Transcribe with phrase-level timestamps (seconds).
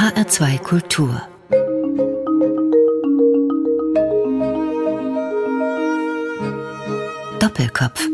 [0.00, 1.28] HR2 Kultur
[7.38, 8.08] Doppelkopf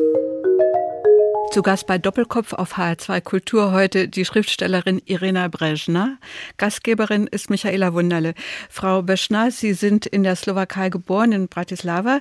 [1.53, 6.19] zu Gast bei Doppelkopf auf HR2 Kultur heute die Schriftstellerin Irena Brezhna.
[6.57, 8.35] Gastgeberin ist Michaela Wunderle.
[8.69, 12.21] Frau Brezhna, Sie sind in der Slowakei geboren, in Bratislava,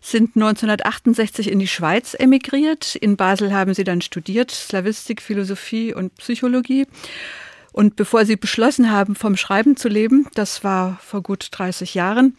[0.00, 2.96] sind 1968 in die Schweiz emigriert.
[2.96, 6.88] In Basel haben Sie dann studiert, Slavistik, Philosophie und Psychologie.
[7.74, 12.36] Und bevor Sie beschlossen haben, vom Schreiben zu leben, das war vor gut 30 Jahren,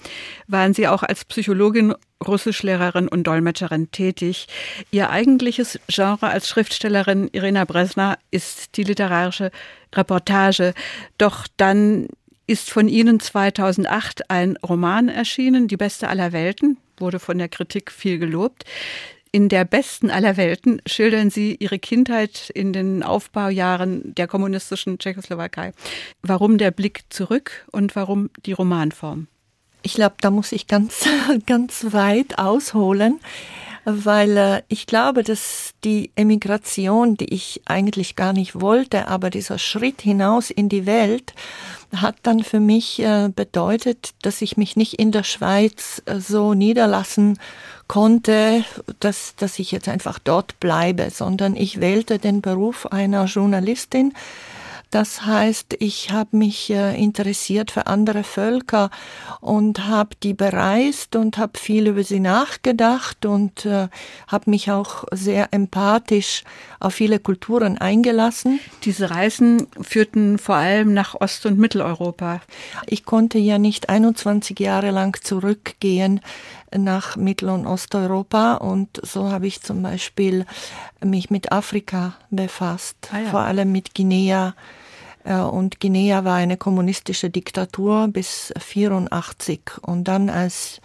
[0.47, 1.93] waren Sie auch als Psychologin
[2.25, 4.47] Russischlehrerin und Dolmetscherin tätig.
[4.91, 9.51] Ihr eigentliches Genre als Schriftstellerin Irina Bresner ist die literarische
[9.93, 10.73] Reportage.
[11.17, 12.07] Doch dann
[12.47, 17.91] ist von Ihnen 2008 ein Roman erschienen, Die beste aller Welten, wurde von der Kritik
[17.91, 18.63] viel gelobt.
[19.35, 25.73] In der besten aller Welten schildern Sie Ihre Kindheit in den Aufbaujahren der kommunistischen Tschechoslowakei.
[26.21, 29.27] Warum der Blick zurück und warum die Romanform?
[29.81, 31.05] Ich glaube, da muss ich ganz,
[31.47, 33.19] ganz weit ausholen,
[33.83, 39.59] weil äh, ich glaube, dass die Emigration, die ich eigentlich gar nicht wollte, aber dieser
[39.59, 41.33] Schritt hinaus in die Welt,
[41.93, 46.53] hat dann für mich äh, bedeutet, dass ich mich nicht in der Schweiz äh, so
[46.53, 47.37] niederlassen
[47.87, 48.63] konnte,
[48.99, 54.13] dass, dass ich jetzt einfach dort bleibe, sondern ich wählte den Beruf einer Journalistin,
[54.95, 58.91] das heißt, ich habe mich äh, interessiert für andere Völker
[59.41, 63.89] und habe die bereist und habe viel über sie nachgedacht und äh,
[64.27, 66.45] habe mich auch sehr empathisch
[66.79, 68.61] auf viele Kulturen eingelassen.
[68.85, 72.39] Diese Reisen führten vor allem nach Ost- und Mitteleuropa.
[72.87, 76.21] Ich konnte ja nicht 21 Jahre lang zurückgehen
[76.77, 80.45] nach Mittel- und Osteuropa und so habe ich zum Beispiel
[81.03, 83.29] mich mit Afrika befasst, ah ja.
[83.29, 84.55] vor allem mit Guinea.
[85.23, 90.81] Äh, und Guinea war eine kommunistische Diktatur bis 84 und dann als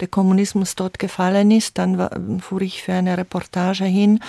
[0.00, 4.20] der Kommunismus dort gefallen ist, dann fuhr ich für eine Reportage hin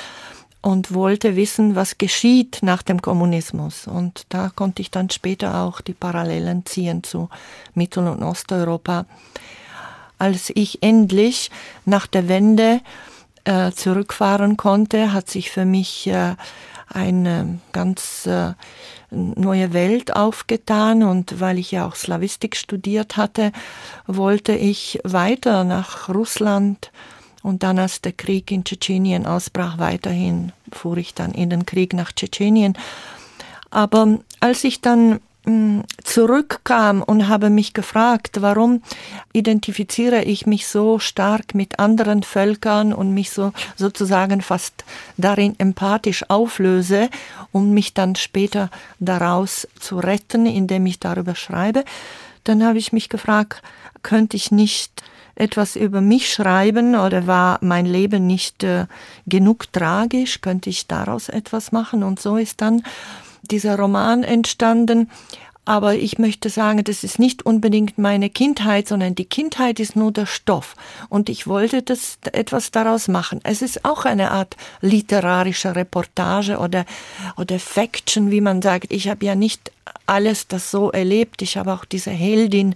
[0.61, 3.85] und wollte wissen, was geschieht nach dem Kommunismus.
[3.85, 7.29] Und da konnte ich dann später auch die Parallelen ziehen zu
[7.73, 9.05] Mittel- und Osteuropa
[10.17, 11.51] als ich endlich
[11.85, 12.81] nach der Wende
[13.45, 16.35] äh, zurückfahren konnte, hat sich für mich äh,
[16.87, 18.53] eine ganz äh,
[19.11, 23.51] neue Welt aufgetan und weil ich ja auch Slawistik studiert hatte,
[24.07, 26.91] wollte ich weiter nach Russland
[27.41, 31.93] und dann als der Krieg in Tschetschenien ausbrach, weiterhin fuhr ich dann in den Krieg
[31.93, 32.77] nach Tschetschenien.
[33.69, 35.19] Aber als ich dann
[36.03, 38.81] zurückkam und habe mich gefragt, warum
[39.33, 44.85] identifiziere ich mich so stark mit anderen Völkern und mich so sozusagen fast
[45.17, 47.09] darin empathisch auflöse,
[47.51, 51.83] um mich dann später daraus zu retten, indem ich darüber schreibe,
[52.45, 53.61] dann habe ich mich gefragt,
[54.01, 55.03] könnte ich nicht
[55.35, 58.85] etwas über mich schreiben oder war mein Leben nicht äh,
[59.25, 62.03] genug tragisch, könnte ich daraus etwas machen?
[62.03, 62.83] Und so ist dann
[63.43, 65.09] dieser Roman entstanden.
[65.65, 70.11] Aber ich möchte sagen, das ist nicht unbedingt meine Kindheit, sondern die Kindheit ist nur
[70.11, 70.75] der Stoff.
[71.07, 73.39] Und ich wollte das etwas daraus machen.
[73.43, 76.85] Es ist auch eine Art literarische Reportage oder,
[77.37, 78.91] oder Faction, wie man sagt.
[78.91, 79.71] Ich habe ja nicht
[80.05, 81.41] alles das so erlebt.
[81.41, 82.75] Ich habe auch diese Heldin,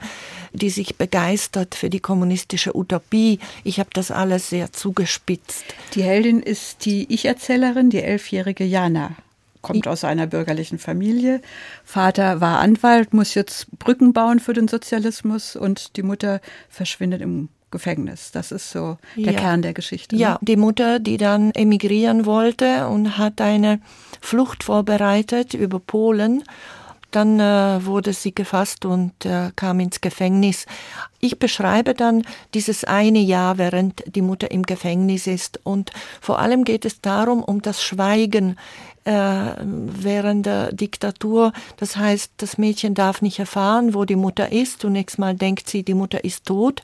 [0.53, 3.39] die sich begeistert für die kommunistische Utopie.
[3.65, 5.65] Ich habe das alles sehr zugespitzt.
[5.93, 9.11] Die Heldin ist die Ich-Erzählerin, die elfjährige Jana
[9.67, 11.41] kommt aus einer bürgerlichen Familie.
[11.83, 17.49] Vater war Anwalt, muss jetzt Brücken bauen für den Sozialismus und die Mutter verschwindet im
[17.69, 18.31] Gefängnis.
[18.31, 19.39] Das ist so der ja.
[19.39, 20.15] Kern der Geschichte.
[20.15, 20.21] Ne?
[20.21, 23.81] Ja, die Mutter, die dann emigrieren wollte und hat eine
[24.21, 26.43] Flucht vorbereitet über Polen.
[27.11, 30.65] Dann äh, wurde sie gefasst und äh, kam ins Gefängnis.
[31.19, 32.23] Ich beschreibe dann
[32.53, 35.59] dieses eine Jahr, während die Mutter im Gefängnis ist.
[35.63, 38.57] Und vor allem geht es darum, um das Schweigen
[39.07, 41.53] während der Diktatur.
[41.77, 44.81] Das heißt, das Mädchen darf nicht erfahren, wo die Mutter ist.
[44.81, 46.81] Zunächst mal denkt sie, die Mutter ist tot.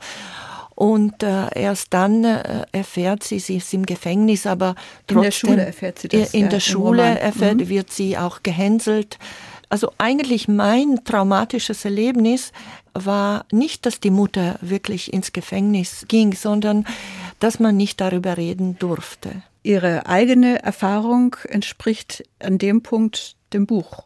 [0.76, 4.76] Und äh, erst dann äh, erfährt sie, sie ist im Gefängnis, aber
[5.06, 5.18] trotzdem.
[5.18, 6.34] In der Schule erfährt sie das.
[6.34, 7.70] In ja, der Schule erfährt, mhm.
[7.70, 9.20] wird sie auch gehänselt.
[9.70, 12.52] Also eigentlich mein traumatisches Erlebnis
[12.94, 16.86] war nicht, dass die Mutter wirklich ins Gefängnis ging, sondern
[17.40, 19.44] dass man nicht darüber reden durfte.
[19.64, 24.04] Ihre eigene Erfahrung entspricht an dem Punkt dem Buch.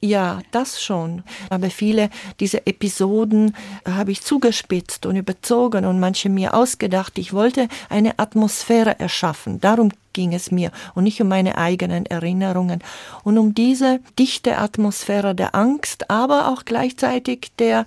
[0.00, 1.22] Ja, das schon.
[1.50, 3.54] Aber viele dieser Episoden
[3.86, 7.18] habe ich zugespitzt und überzogen und manche mir ausgedacht.
[7.18, 9.60] Ich wollte eine Atmosphäre erschaffen.
[9.60, 12.82] Darum ging es mir und nicht um meine eigenen Erinnerungen.
[13.22, 17.86] Und um diese dichte Atmosphäre der Angst, aber auch gleichzeitig der,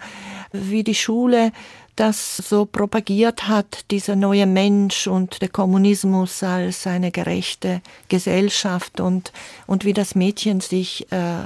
[0.53, 1.51] wie die Schule
[1.95, 9.31] das so propagiert hat, dieser neue Mensch und der Kommunismus als eine gerechte Gesellschaft und,
[9.67, 11.43] und wie das Mädchen sich äh,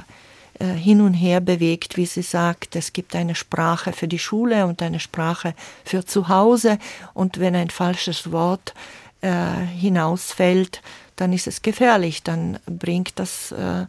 [0.58, 4.66] äh, hin und her bewegt, wie sie sagt, es gibt eine Sprache für die Schule
[4.66, 5.54] und eine Sprache
[5.84, 6.78] für zu Hause
[7.12, 8.72] und wenn ein falsches Wort
[9.20, 10.80] äh, hinausfällt,
[11.16, 13.86] dann ist es gefährlich, dann bringt das äh,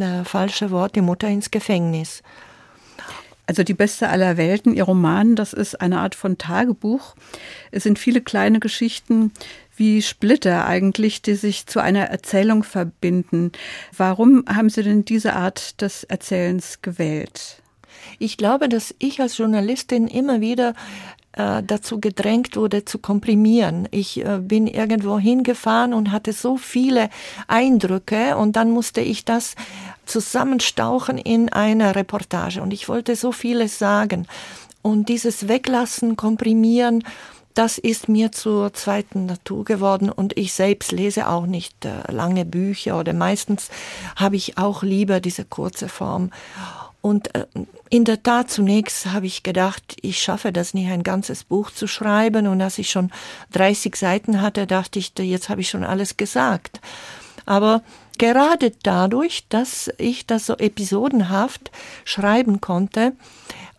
[0.00, 2.22] äh, falsche Wort die Mutter ins Gefängnis.
[3.46, 7.14] Also die beste aller Welten, ihr Roman, das ist eine Art von Tagebuch.
[7.70, 9.32] Es sind viele kleine Geschichten
[9.76, 13.52] wie Splitter eigentlich, die sich zu einer Erzählung verbinden.
[13.96, 17.62] Warum haben Sie denn diese Art des Erzählens gewählt?
[18.18, 20.74] Ich glaube, dass ich als Journalistin immer wieder
[21.32, 23.88] äh, dazu gedrängt wurde zu komprimieren.
[23.90, 27.10] Ich äh, bin irgendwo hingefahren und hatte so viele
[27.46, 29.54] Eindrücke und dann musste ich das
[30.06, 34.26] zusammenstauchen in einer Reportage und ich wollte so vieles sagen.
[34.82, 37.02] Und dieses Weglassen, Komprimieren,
[37.54, 42.44] das ist mir zur zweiten Natur geworden und ich selbst lese auch nicht äh, lange
[42.44, 43.70] Bücher oder meistens
[44.14, 46.30] habe ich auch lieber diese kurze Form.
[47.00, 47.46] Und äh,
[47.88, 51.86] in der Tat zunächst habe ich gedacht, ich schaffe das nicht, ein ganzes Buch zu
[51.86, 52.48] schreiben.
[52.48, 53.12] Und als ich schon
[53.52, 56.80] 30 Seiten hatte, dachte ich, jetzt habe ich schon alles gesagt.
[57.46, 57.82] Aber
[58.18, 61.70] gerade dadurch, dass ich das so episodenhaft
[62.04, 63.12] schreiben konnte,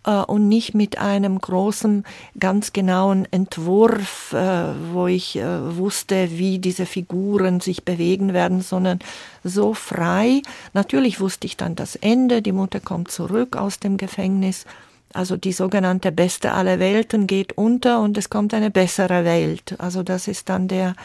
[0.08, 2.04] äh, und nicht mit einem großen,
[2.40, 9.00] ganz genauen Entwurf, äh, wo ich äh, wusste, wie diese Figuren sich bewegen werden, sondern
[9.44, 10.42] so frei.
[10.74, 14.66] Natürlich wusste ich dann das Ende, die Mutter kommt zurück aus dem Gefängnis.
[15.14, 19.76] Also die sogenannte beste aller Welten geht unter und es kommt eine bessere Welt.
[19.78, 20.96] Also das ist dann der,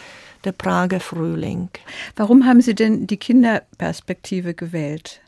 [0.44, 1.68] der Prager Frühling.
[2.16, 5.20] Warum haben Sie denn die Kinderperspektive gewählt?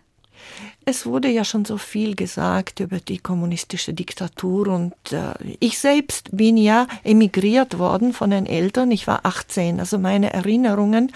[0.84, 6.36] Es wurde ja schon so viel gesagt über die kommunistische Diktatur und äh, ich selbst
[6.36, 8.90] bin ja emigriert worden von den Eltern.
[8.90, 11.12] Ich war 18, also meine Erinnerungen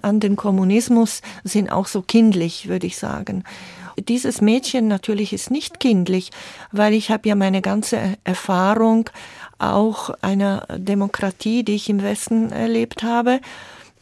[0.00, 3.44] an den Kommunismus sind auch so kindlich, würde ich sagen.
[4.08, 6.30] Dieses Mädchen natürlich ist nicht kindlich,
[6.72, 9.10] weil ich habe ja meine ganze Erfahrung
[9.62, 13.40] auch einer Demokratie, die ich im Westen erlebt habe,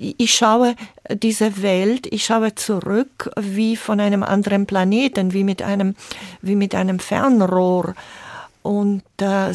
[0.01, 0.77] ich schaue
[1.13, 5.95] diese Welt, ich schaue zurück wie von einem anderen Planeten, wie mit einem,
[6.41, 7.95] wie mit einem Fernrohr.
[8.63, 9.53] Und äh,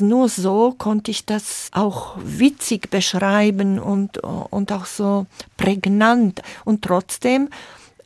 [0.00, 5.26] nur so konnte ich das auch witzig beschreiben und, und auch so
[5.56, 6.42] prägnant.
[6.64, 7.48] Und trotzdem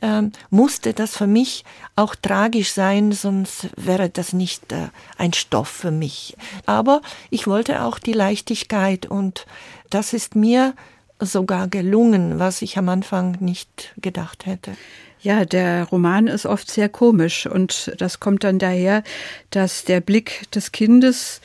[0.01, 1.63] ähm, musste das für mich
[1.95, 6.35] auch tragisch sein, sonst wäre das nicht äh, ein Stoff für mich.
[6.65, 9.45] Aber ich wollte auch die Leichtigkeit und
[9.89, 10.73] das ist mir
[11.19, 14.75] sogar gelungen, was ich am Anfang nicht gedacht hätte.
[15.21, 19.03] Ja, der Roman ist oft sehr komisch und das kommt dann daher,
[19.49, 21.41] dass der Blick des Kindes,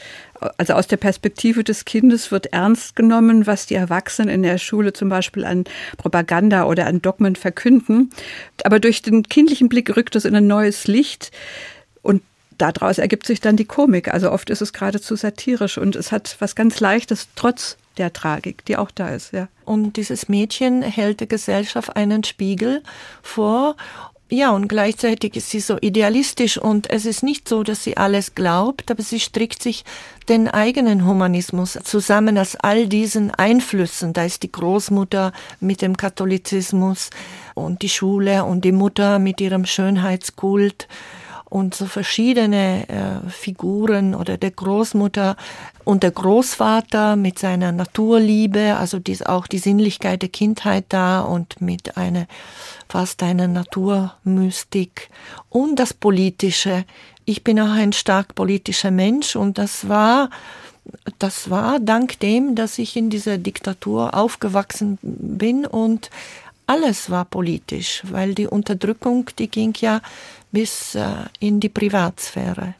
[0.58, 4.92] also aus der Perspektive des Kindes wird ernst genommen, was die Erwachsenen in der Schule
[4.92, 5.64] zum Beispiel an
[5.96, 8.10] Propaganda oder an Dogmen verkünden.
[8.62, 11.30] Aber durch den kindlichen Blick rückt es in ein neues Licht
[12.02, 12.22] und
[12.58, 14.12] daraus ergibt sich dann die Komik.
[14.12, 18.64] Also oft ist es geradezu satirisch und es hat was ganz Leichtes, trotz der Tragik,
[18.64, 19.48] die auch da ist, ja.
[19.64, 22.82] Und dieses Mädchen hält der Gesellschaft einen Spiegel
[23.22, 23.76] vor
[24.32, 28.34] ja, und gleichzeitig ist sie so idealistisch und es ist nicht so, dass sie alles
[28.34, 29.84] glaubt, aber sie strickt sich
[30.26, 34.14] den eigenen Humanismus zusammen aus all diesen Einflüssen.
[34.14, 37.10] Da ist die Großmutter mit dem Katholizismus
[37.52, 40.88] und die Schule und die Mutter mit ihrem Schönheitskult
[41.52, 45.36] und so verschiedene äh, Figuren oder der Großmutter
[45.84, 51.60] und der Großvater mit seiner Naturliebe, also dies, auch die Sinnlichkeit der Kindheit da und
[51.60, 52.26] mit einer
[52.88, 55.10] fast einer Naturmystik
[55.50, 56.86] und das Politische.
[57.26, 60.30] Ich bin auch ein stark politischer Mensch und das war
[61.18, 66.10] das war dank dem, dass ich in dieser Diktatur aufgewachsen bin und
[66.66, 70.00] alles war politisch, weil die Unterdrückung, die ging ja
[70.52, 72.74] bis äh, in die Privatsphäre.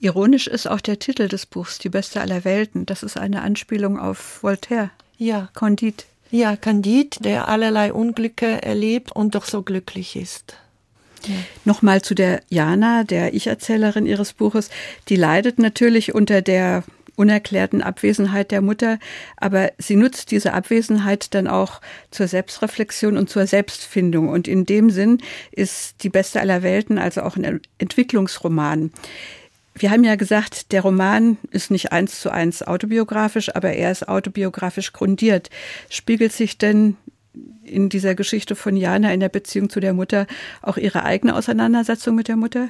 [0.00, 2.86] Ironisch ist auch der Titel des Buchs, Die beste aller Welten.
[2.86, 4.90] Das ist eine Anspielung auf Voltaire.
[5.16, 5.48] Ja.
[5.54, 6.04] Candide.
[6.30, 10.56] Ja, Candide, der allerlei Unglücke erlebt und doch so glücklich ist.
[11.26, 11.34] Ja.
[11.64, 14.70] Nochmal zu der Jana, der Ich-Erzählerin Ihres Buches.
[15.08, 16.84] Die leidet natürlich unter der
[17.18, 18.98] unerklärten Abwesenheit der Mutter,
[19.36, 24.28] aber sie nutzt diese Abwesenheit dann auch zur Selbstreflexion und zur Selbstfindung.
[24.28, 25.18] Und in dem Sinn
[25.50, 28.92] ist die beste aller Welten also auch ein Entwicklungsroman.
[29.74, 34.08] Wir haben ja gesagt, der Roman ist nicht eins zu eins autobiografisch, aber er ist
[34.08, 35.50] autobiografisch grundiert.
[35.88, 36.96] Spiegelt sich denn
[37.64, 40.26] in dieser Geschichte von Jana in der Beziehung zu der Mutter
[40.62, 42.68] auch ihre eigene Auseinandersetzung mit der Mutter?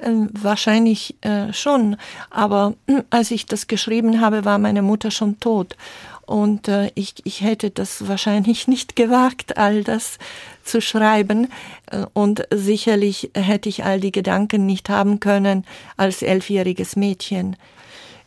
[0.00, 1.96] Ähm, wahrscheinlich äh, schon,
[2.30, 5.76] aber äh, als ich das geschrieben habe, war meine Mutter schon tot.
[6.24, 10.18] Und äh, ich, ich hätte das wahrscheinlich nicht gewagt, all das
[10.62, 11.48] zu schreiben.
[11.90, 15.64] Äh, und sicherlich hätte ich all die Gedanken nicht haben können
[15.96, 17.56] als elfjähriges Mädchen.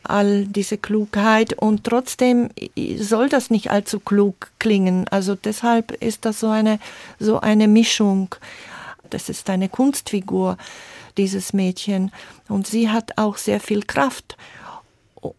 [0.04, 2.50] All diese Klugheit und trotzdem
[2.98, 5.08] soll das nicht allzu klug klingen.
[5.10, 6.80] Also deshalb ist das so eine,
[7.20, 8.34] so eine Mischung.
[9.12, 10.58] Das ist eine Kunstfigur,
[11.18, 12.12] dieses Mädchen.
[12.48, 14.38] Und sie hat auch sehr viel Kraft.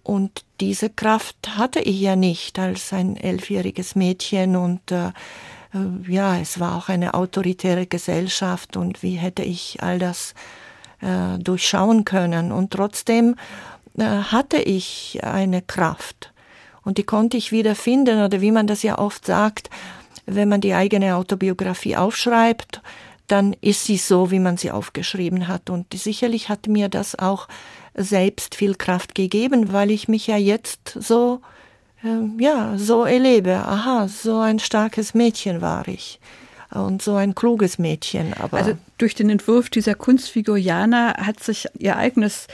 [0.03, 5.09] Und diese Kraft hatte ich ja nicht als ein elfjähriges Mädchen und äh,
[5.75, 10.35] äh, ja, es war auch eine autoritäre Gesellschaft und wie hätte ich all das
[11.01, 12.53] äh, durchschauen können.
[12.53, 13.35] Und trotzdem
[13.99, 16.33] äh, hatte ich eine Kraft
[16.85, 19.71] und die konnte ich wieder finden oder wie man das ja oft sagt,
[20.27, 22.81] wenn man die eigene Autobiografie aufschreibt,
[23.33, 25.71] dann ist sie so, wie man sie aufgeschrieben hat.
[25.71, 27.49] Und sicherlich hat mir das auch
[27.95, 31.41] selbst viel Kraft gegeben, weil ich mich ja jetzt so,
[32.05, 33.55] äh, ja, so erlebe.
[33.55, 36.21] Aha, so ein starkes Mädchen war ich
[36.71, 38.35] und so ein kluges Mädchen.
[38.35, 42.49] Aber also durch den Entwurf dieser Kunstfigur Jana hat sich ihr eigenes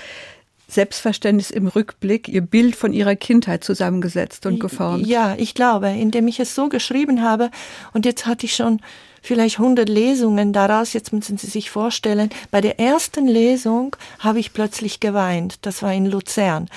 [0.68, 5.08] Selbstverständnis im Rückblick, ihr Bild von ihrer Kindheit zusammengesetzt und geformt.
[5.08, 7.50] Ja, ich glaube, indem ich es so geschrieben habe
[7.94, 8.80] und jetzt hatte ich schon
[9.22, 10.92] vielleicht 100 Lesungen daraus.
[10.92, 15.58] Jetzt müssen Sie sich vorstellen, bei der ersten Lesung habe ich plötzlich geweint.
[15.62, 16.68] Das war in Luzern.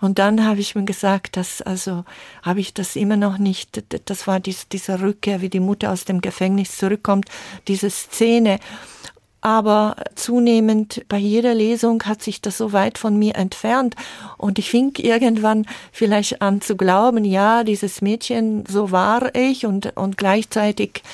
[0.00, 2.04] Und dann habe ich mir gesagt, dass, also,
[2.42, 6.04] habe ich das immer noch nicht, das war dies, diese Rückkehr, wie die Mutter aus
[6.04, 7.26] dem Gefängnis zurückkommt,
[7.66, 8.60] diese Szene.
[9.40, 13.94] Aber zunehmend bei jeder Lesung hat sich das so weit von mir entfernt
[14.36, 19.96] und ich fing irgendwann vielleicht an zu glauben, ja, dieses Mädchen, so war ich und,
[19.96, 21.04] und gleichzeitig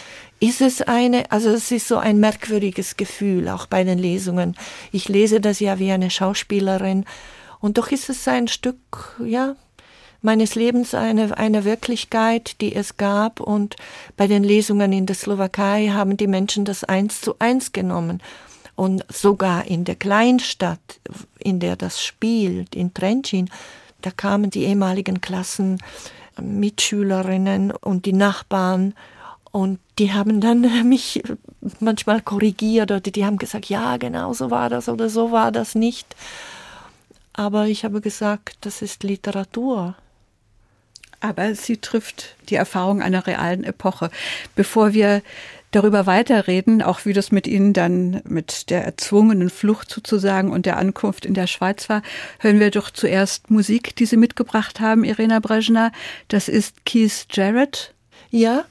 [0.44, 4.56] ist es eine, also es ist so ein merkwürdiges Gefühl, auch bei den Lesungen.
[4.92, 7.06] Ich lese das ja wie eine Schauspielerin
[7.60, 9.56] und doch ist es ein Stück, ja,
[10.20, 13.76] meines Lebens eine, eine Wirklichkeit, die es gab und
[14.16, 18.22] bei den Lesungen in der Slowakei haben die Menschen das eins zu eins genommen.
[18.76, 21.00] Und sogar in der Kleinstadt,
[21.38, 23.48] in der das spielt, in Trenčín,
[24.02, 25.78] da kamen die ehemaligen Klassen,
[26.40, 28.94] Mitschülerinnen und die Nachbarn
[29.54, 31.23] und die haben dann mich
[31.78, 35.76] manchmal korrigiert oder die haben gesagt, ja, genau so war das oder so war das
[35.76, 36.16] nicht.
[37.32, 39.94] Aber ich habe gesagt, das ist Literatur.
[41.20, 44.11] Aber sie trifft die Erfahrung einer realen Epoche.
[44.56, 45.23] Bevor wir
[45.70, 50.78] darüber weiterreden, auch wie das mit Ihnen dann mit der erzwungenen Flucht sozusagen und der
[50.78, 52.02] Ankunft in der Schweiz war,
[52.40, 55.92] hören wir doch zuerst Musik, die Sie mitgebracht haben, Irena Brezhna.
[56.26, 57.94] Das ist Keith Jarrett.
[58.30, 58.64] Ja,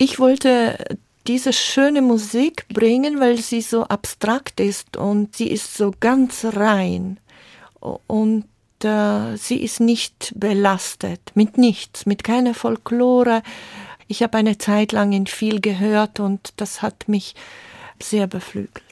[0.00, 0.78] ich wollte
[1.26, 7.20] diese schöne Musik bringen, weil sie so abstrakt ist und sie ist so ganz rein
[8.06, 8.46] und
[8.82, 13.42] äh, sie ist nicht belastet mit nichts, mit keiner Folklore.
[14.08, 17.34] Ich habe eine Zeit lang in viel gehört und das hat mich
[18.02, 18.89] sehr beflügelt.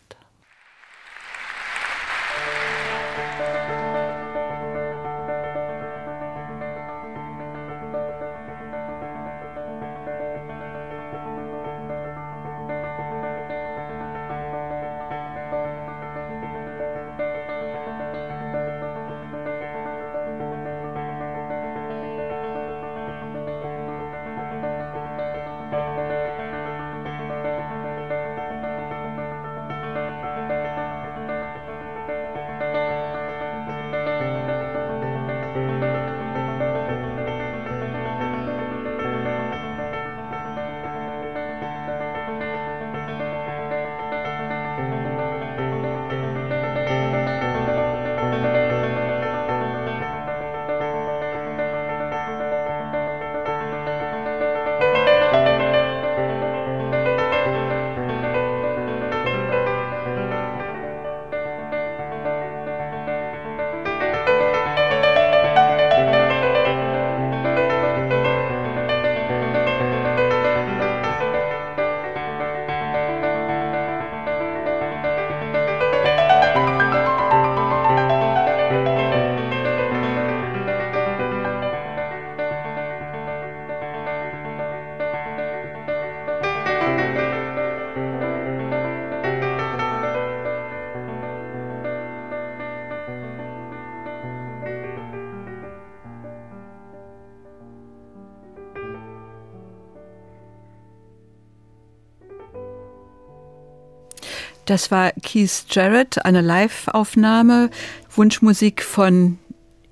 [104.68, 107.70] Das war Keith Jarrett, eine Live-Aufnahme,
[108.14, 109.38] Wunschmusik von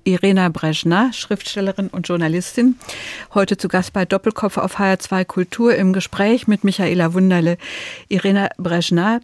[0.03, 2.77] Irena Brezhna, Schriftstellerin und Journalistin.
[3.33, 7.57] Heute zu Gast bei Doppelkopf auf HR2 Kultur im Gespräch mit Michaela Wunderle.
[8.07, 9.19] Irena Brezhna,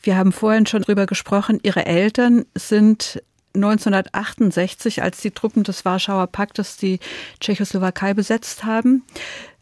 [0.00, 3.22] wir haben vorhin schon drüber gesprochen, Ihre Eltern sind
[3.54, 7.00] 1968, als die Truppen des Warschauer Paktes die
[7.40, 9.04] Tschechoslowakei besetzt haben,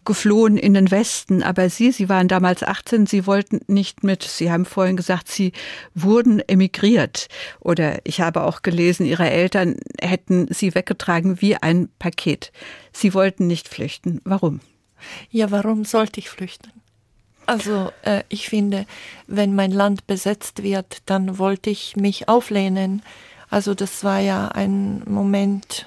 [0.05, 1.43] geflohen in den Westen.
[1.43, 4.23] Aber Sie, Sie waren damals 18, Sie wollten nicht mit.
[4.23, 5.53] Sie haben vorhin gesagt, Sie
[5.95, 7.29] wurden emigriert.
[7.61, 12.53] Oder ich habe auch gelesen, Ihre Eltern hätten Sie weggetragen wie ein Paket.
[12.93, 14.21] Sie wollten nicht flüchten.
[14.25, 14.61] Warum?
[15.31, 16.71] Ja, warum sollte ich flüchten?
[17.47, 18.87] Also äh, ich finde,
[19.27, 23.03] wenn mein Land besetzt wird, dann wollte ich mich auflehnen.
[23.51, 25.87] Also das war ja ein Moment,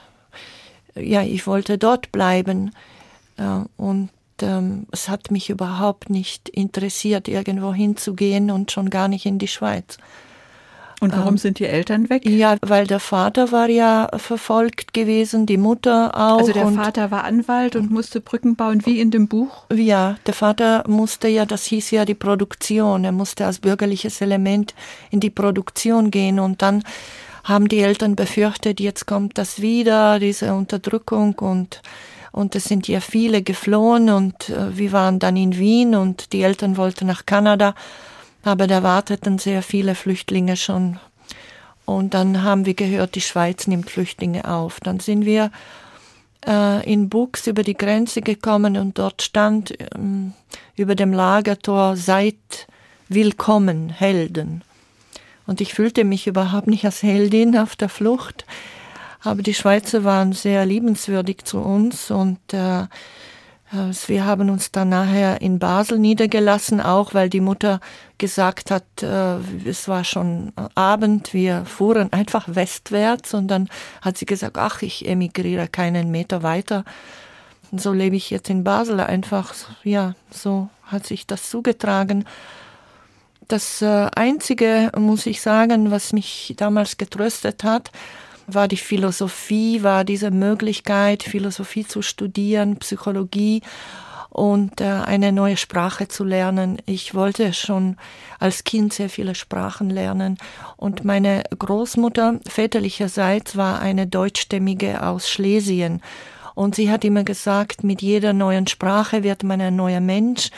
[0.96, 2.72] ja, ich wollte dort bleiben.
[3.78, 4.10] Und
[4.42, 9.48] ähm, es hat mich überhaupt nicht interessiert, irgendwo hinzugehen und schon gar nicht in die
[9.48, 9.98] Schweiz.
[11.00, 12.28] Und warum ähm, sind die Eltern weg?
[12.28, 16.40] Ja, weil der Vater war ja verfolgt gewesen, die Mutter auch.
[16.40, 19.66] Also der Vater war Anwalt und musste Brücken bauen, wie in dem Buch?
[19.72, 24.74] Ja, der Vater musste ja, das hieß ja die Produktion, er musste als bürgerliches Element
[25.12, 26.84] in die Produktion gehen und dann
[27.44, 31.82] haben die Eltern befürchtet, jetzt kommt das wieder, diese Unterdrückung und
[32.32, 36.42] und es sind ja viele geflohen und äh, wir waren dann in Wien und die
[36.42, 37.76] Eltern wollten nach Kanada,
[38.44, 41.00] aber da warteten sehr viele Flüchtlinge schon.
[41.86, 44.82] Und dann haben wir gehört, die Schweiz nimmt Flüchtlinge auf.
[44.82, 45.52] Dann sind wir
[46.46, 50.34] äh, in Bux über die Grenze gekommen und dort stand ähm,
[50.76, 52.68] über dem Lagertor Seid
[53.08, 54.64] willkommen, Helden.
[55.46, 58.46] Und ich fühlte mich überhaupt nicht als Heldin auf der Flucht.
[59.28, 64.88] Aber die Schweizer waren sehr liebenswürdig zu uns und äh, äh, wir haben uns dann
[64.90, 67.82] nachher in Basel niedergelassen, auch weil die Mutter
[68.18, 73.68] gesagt hat, äh, es war schon Abend, wir fuhren einfach westwärts und dann
[74.02, 76.86] hat sie gesagt, ach, ich emigriere keinen Meter weiter.
[77.74, 82.24] So lebe ich jetzt in Basel einfach, ja, so hat sich das zugetragen.
[83.50, 87.92] Das äh, Einzige, muss ich sagen, was mich damals getröstet hat,
[88.48, 93.62] war die Philosophie, war diese Möglichkeit, Philosophie zu studieren, Psychologie
[94.30, 96.78] und äh, eine neue Sprache zu lernen.
[96.86, 97.98] Ich wollte schon
[98.40, 100.38] als Kind sehr viele Sprachen lernen
[100.78, 106.02] und meine Großmutter väterlicherseits war eine deutschstämmige aus Schlesien
[106.56, 110.50] und sie hat immer gesagt, mit jeder neuen Sprache wird man ein neuer Mensch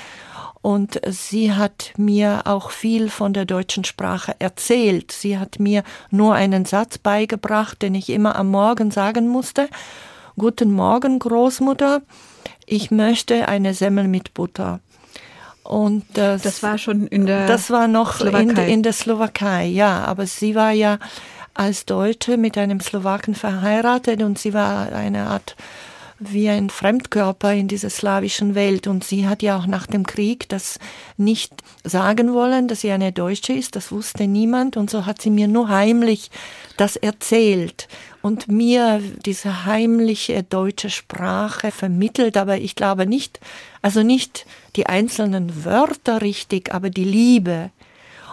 [0.62, 5.12] und sie hat mir auch viel von der deutschen Sprache erzählt.
[5.12, 9.70] Sie hat mir nur einen Satz beigebracht, den ich immer am Morgen sagen musste.
[10.38, 12.02] Guten Morgen, Großmutter.
[12.66, 14.80] Ich möchte eine Semmel mit Butter.
[15.64, 20.04] Und das, das war schon in der Das war noch in, in der Slowakei, ja.
[20.06, 21.00] Aber sie war ja
[21.54, 25.56] als Deutsche mit einem Slowaken verheiratet und sie war eine Art
[26.20, 28.88] wie ein Fremdkörper in dieser slawischen Welt.
[28.88, 30.80] Und sie hat ja auch nach dem Krieg das
[31.18, 31.54] nicht
[31.84, 33.76] sagen wollen, dass sie eine Deutsche ist.
[33.76, 34.78] Das wusste niemand.
[34.78, 36.30] Und so hat sie mir nur heimlich
[36.78, 37.88] das erzählt
[38.22, 42.38] und mir diese heimliche deutsche Sprache vermittelt.
[42.38, 43.40] Aber ich glaube nicht,
[43.82, 47.72] also nicht die einzelnen Wörter richtig, aber die Liebe.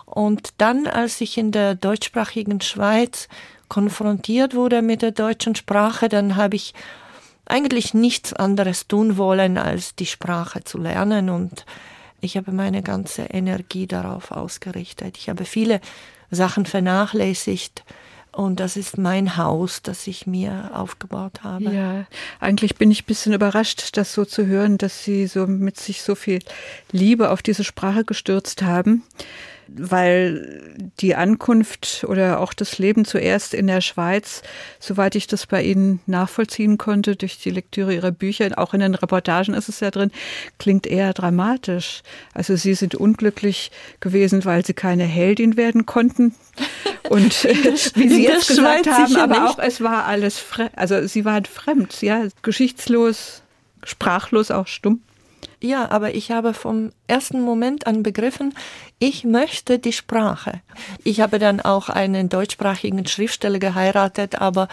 [0.07, 3.29] Und dann, als ich in der deutschsprachigen Schweiz
[3.69, 6.73] konfrontiert wurde mit der deutschen Sprache, dann habe ich
[7.47, 11.65] eigentlich nichts anderes tun wollen, als die Sprache zu lernen und
[12.21, 15.17] ich habe meine ganze Energie darauf ausgerichtet.
[15.19, 15.81] Ich habe viele
[16.31, 17.85] Sachen vernachlässigt
[18.33, 21.65] und das ist mein Haus, das ich mir aufgebaut habe.
[21.65, 22.07] Ja,
[22.41, 26.03] eigentlich bin ich ein bisschen überrascht, das so zu hören, dass Sie so mit sich
[26.03, 26.41] so viel
[26.91, 29.05] Liebe auf diese Sprache gestürzt haben
[29.69, 34.43] weil die Ankunft oder auch das Leben zuerst in der Schweiz,
[34.79, 38.95] soweit ich das bei Ihnen nachvollziehen konnte, durch die Lektüre Ihrer Bücher, auch in den
[38.95, 40.11] Reportagen ist es ja drin,
[40.59, 42.03] klingt eher dramatisch.
[42.33, 46.35] Also Sie sind unglücklich gewesen, weil Sie keine Heldin werden konnten.
[47.09, 47.45] Und
[47.95, 49.43] wie Sie jetzt gesagt haben, aber nicht.
[49.43, 50.45] auch es war alles.
[50.75, 53.43] Also Sie waren fremd, ja, geschichtslos,
[53.85, 55.01] sprachlos, auch stumm.
[55.67, 58.55] Ja, aber ich habe vom ersten Moment an begriffen,
[59.01, 60.61] ich möchte die Sprache.
[61.03, 64.69] Ich habe dann auch einen deutschsprachigen Schriftsteller geheiratet, aber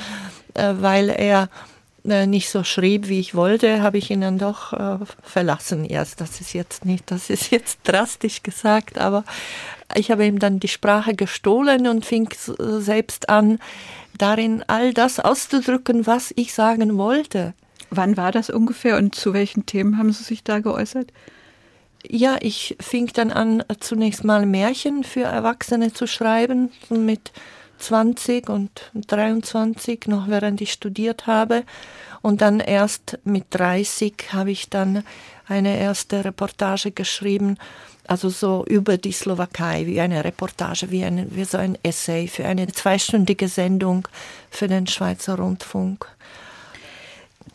[0.54, 1.50] äh, weil er
[2.08, 6.22] äh, nicht so schrieb, wie ich wollte, habe ich ihn dann doch äh, verlassen erst.
[6.22, 9.24] Das ist jetzt nicht, das ist jetzt drastisch gesagt, aber
[9.96, 13.58] ich habe ihm dann die Sprache gestohlen und fing selbst an,
[14.20, 17.56] darin all das auszudrücken, was ich sagen wollte.
[17.96, 21.12] Wann war das ungefähr und zu welchen Themen haben Sie sich da geäußert?
[22.06, 27.32] Ja, ich fing dann an, zunächst mal Märchen für Erwachsene zu schreiben, mit
[27.78, 31.64] 20 und 23, noch während ich studiert habe.
[32.22, 35.04] Und dann erst mit 30 habe ich dann
[35.48, 37.58] eine erste Reportage geschrieben,
[38.08, 42.46] also so über die Slowakei, wie eine Reportage, wie, eine, wie so ein Essay für
[42.46, 44.08] eine zweistündige Sendung
[44.50, 46.08] für den Schweizer Rundfunk.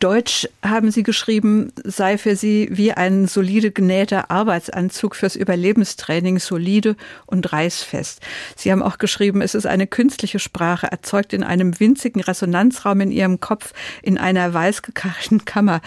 [0.01, 6.97] Deutsch haben Sie geschrieben, sei für Sie wie ein solide genähter Arbeitsanzug fürs Überlebenstraining solide
[7.27, 8.21] und reißfest.
[8.57, 13.11] Sie haben auch geschrieben, es ist eine künstliche Sprache, erzeugt in einem winzigen Resonanzraum in
[13.11, 15.81] Ihrem Kopf in einer weißgekachelten Kammer.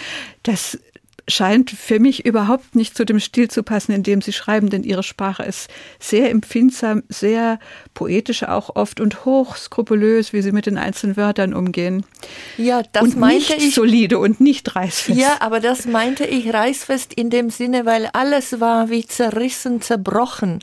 [0.43, 0.77] Das
[1.27, 4.83] scheint für mich überhaupt nicht zu dem Stil zu passen, in dem Sie schreiben, denn
[4.83, 7.59] Ihre Sprache ist sehr empfindsam, sehr
[7.93, 12.05] poetisch auch oft und hoch skrupulös, wie Sie mit den einzelnen Wörtern umgehen.
[12.57, 13.75] Ja, das und meinte nicht ich.
[13.75, 15.19] solide und nicht reißfest.
[15.19, 20.59] Ja, aber das meinte ich reißfest in dem Sinne, weil alles war wie zerrissen, zerbrochen.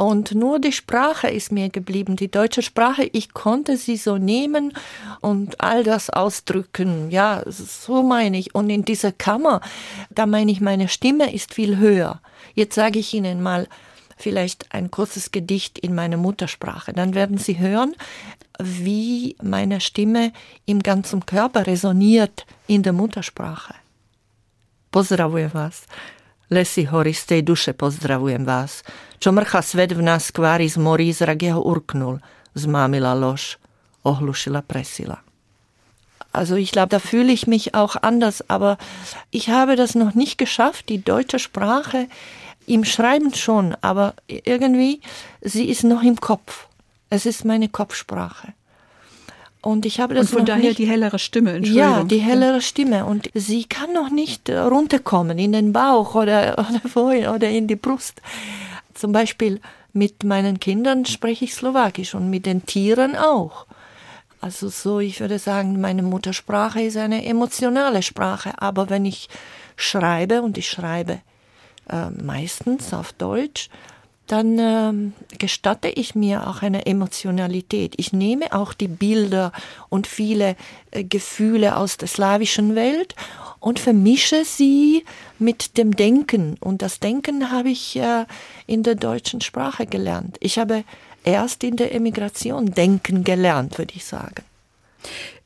[0.00, 3.04] Und nur die Sprache ist mir geblieben, die deutsche Sprache.
[3.12, 4.72] Ich konnte sie so nehmen
[5.20, 7.10] und all das ausdrücken.
[7.10, 8.54] Ja, so meine ich.
[8.54, 9.60] Und in dieser Kammer,
[10.08, 12.22] da meine ich, meine Stimme ist viel höher.
[12.54, 13.68] Jetzt sage ich Ihnen mal
[14.16, 16.94] vielleicht ein kurzes Gedicht in meiner Muttersprache.
[16.94, 17.94] Dann werden Sie hören,
[18.58, 20.32] wie meine Stimme
[20.64, 23.74] im ganzen Körper resoniert in der Muttersprache.
[24.92, 25.84] Pozdravujem was.
[26.48, 28.82] Lesy hory z tej duše pozdravujem vás.
[29.20, 32.24] Čo mrcha svet v nás kvári z morí, zrak jeho urknul.
[32.56, 33.60] Zmámila lož,
[34.02, 35.20] ohlušila presila.
[36.32, 38.78] Also ich glaube, da fühle ich mich auch anders, aber
[39.30, 42.06] ich habe das noch nicht geschafft, die deutsche Sprache
[42.66, 45.00] im Schreiben schon, aber irgendwie,
[45.42, 46.68] sie ist noch im Kopf.
[47.10, 48.54] Es ist meine Kopfsprache.
[49.60, 51.90] Und ich habe das Und von daher nicht, die hellere Stimme, Entschuldigung.
[51.90, 53.04] Ja, die hellere Stimme.
[53.04, 57.76] Und sie kann noch nicht runterkommen in den Bauch oder, oder wohin oder in die
[57.76, 58.22] Brust.
[59.00, 59.62] Zum Beispiel
[59.94, 63.66] mit meinen Kindern spreche ich Slowakisch und mit den Tieren auch.
[64.42, 68.52] Also so, ich würde sagen, meine Muttersprache ist eine emotionale Sprache.
[68.58, 69.30] Aber wenn ich
[69.74, 71.22] schreibe und ich schreibe
[71.88, 73.70] äh, meistens auf Deutsch,
[74.30, 77.94] dann ähm, gestatte ich mir auch eine Emotionalität.
[77.96, 79.52] Ich nehme auch die Bilder
[79.88, 80.56] und viele
[80.92, 83.16] äh, Gefühle aus der slawischen Welt
[83.58, 85.04] und vermische sie
[85.38, 86.56] mit dem Denken.
[86.60, 88.24] Und das Denken habe ich äh,
[88.66, 90.36] in der deutschen Sprache gelernt.
[90.40, 90.84] Ich habe
[91.24, 94.44] erst in der Emigration denken gelernt, würde ich sagen.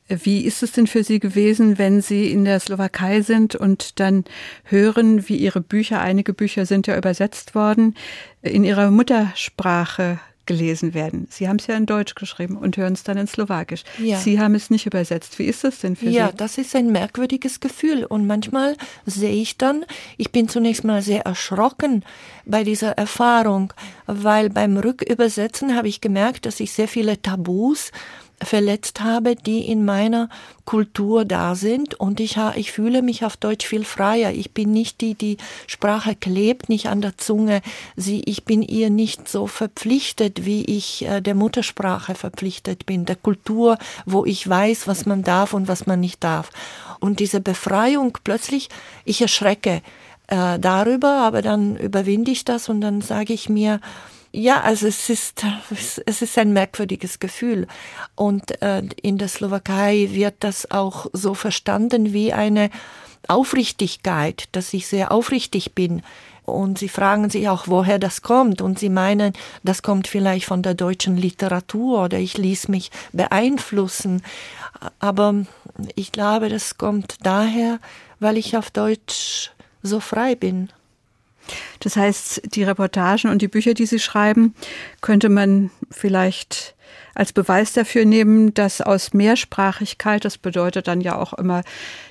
[0.07, 4.23] Wie ist es denn für Sie gewesen, wenn Sie in der Slowakei sind und dann
[4.65, 7.95] hören, wie Ihre Bücher, einige Bücher sind ja übersetzt worden,
[8.43, 11.27] in Ihrer Muttersprache gelesen werden?
[11.31, 13.83] Sie haben es ja in Deutsch geschrieben und hören es dann in Slowakisch.
[13.97, 14.19] Ja.
[14.19, 15.39] Sie haben es nicht übersetzt.
[15.39, 16.17] Wie ist das denn für ja, Sie?
[16.17, 18.05] Ja, das ist ein merkwürdiges Gefühl.
[18.05, 18.75] Und manchmal
[19.07, 19.85] sehe ich dann,
[20.17, 22.03] ich bin zunächst mal sehr erschrocken
[22.45, 23.73] bei dieser Erfahrung,
[24.05, 27.91] weil beim Rückübersetzen habe ich gemerkt, dass ich sehr viele Tabus
[28.41, 30.29] verletzt habe, die in meiner
[30.65, 34.31] Kultur da sind und ich, ich fühle mich auf Deutsch viel freier.
[34.31, 37.61] Ich bin nicht die, die Sprache klebt nicht an der Zunge.
[37.95, 43.15] Sie, ich bin ihr nicht so verpflichtet, wie ich äh, der Muttersprache verpflichtet bin, der
[43.15, 46.49] Kultur, wo ich weiß, was man darf und was man nicht darf.
[46.99, 48.69] Und diese Befreiung plötzlich,
[49.05, 49.81] ich erschrecke
[50.27, 53.79] äh, darüber, aber dann überwinde ich das und dann sage ich mir,
[54.35, 55.43] ja, also es ist,
[56.05, 57.67] es ist ein merkwürdiges Gefühl.
[58.15, 62.69] Und äh, in der Slowakei wird das auch so verstanden wie eine
[63.27, 66.01] Aufrichtigkeit, dass ich sehr aufrichtig bin.
[66.43, 68.61] Und sie fragen sich auch, woher das kommt.
[68.61, 74.21] Und sie meinen, das kommt vielleicht von der deutschen Literatur oder ich ließ mich beeinflussen.
[74.99, 75.45] Aber
[75.95, 77.79] ich glaube, das kommt daher,
[78.19, 80.69] weil ich auf Deutsch so frei bin.
[81.79, 84.55] Das heißt, die Reportagen und die Bücher, die Sie schreiben,
[85.01, 86.75] könnte man vielleicht
[87.15, 91.63] als Beweis dafür nehmen, dass aus Mehrsprachigkeit, das bedeutet dann ja auch immer,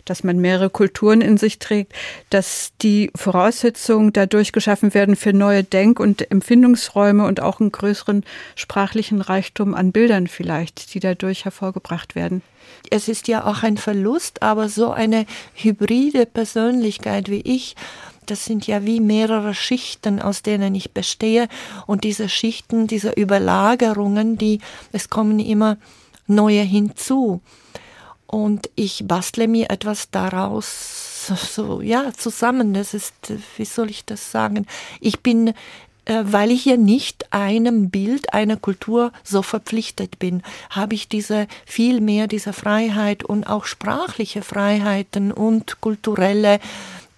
[0.07, 1.93] dass man mehrere Kulturen in sich trägt,
[2.31, 8.25] dass die Voraussetzungen dadurch geschaffen werden für neue Denk- und Empfindungsräume und auch einen größeren
[8.57, 12.43] sprachlichen Reichtum an Bildern vielleicht, die dadurch hervorgebracht werden.
[12.91, 17.77] Es ist ja auch ein Verlust, aber so eine hybride Persönlichkeit wie ich
[18.31, 21.49] das sind ja wie mehrere Schichten, aus denen ich bestehe.
[21.87, 24.61] Und diese Schichten, diese Überlagerungen, die,
[24.93, 25.77] es kommen immer
[26.27, 27.41] neue hinzu.
[28.27, 32.75] Und ich bastle mir etwas daraus so, ja, zusammen.
[32.75, 33.15] Das ist,
[33.57, 34.67] wie soll ich das sagen?
[35.01, 35.55] Ich bin
[36.07, 41.47] äh, weil ich ja nicht einem Bild einer Kultur so verpflichtet bin, habe ich diese
[41.65, 46.61] viel mehr diese Freiheit und auch sprachliche Freiheiten und kulturelle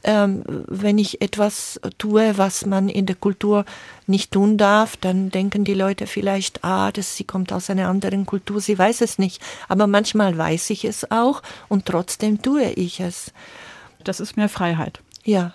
[0.07, 3.64] ähm, wenn ich etwas tue, was man in der Kultur
[4.07, 8.25] nicht tun darf, dann denken die Leute vielleicht, ah, das, sie kommt aus einer anderen
[8.25, 9.42] Kultur, sie weiß es nicht.
[9.69, 13.33] Aber manchmal weiß ich es auch und trotzdem tue ich es.
[14.05, 15.01] Das ist mehr Freiheit.
[15.25, 15.55] Ja.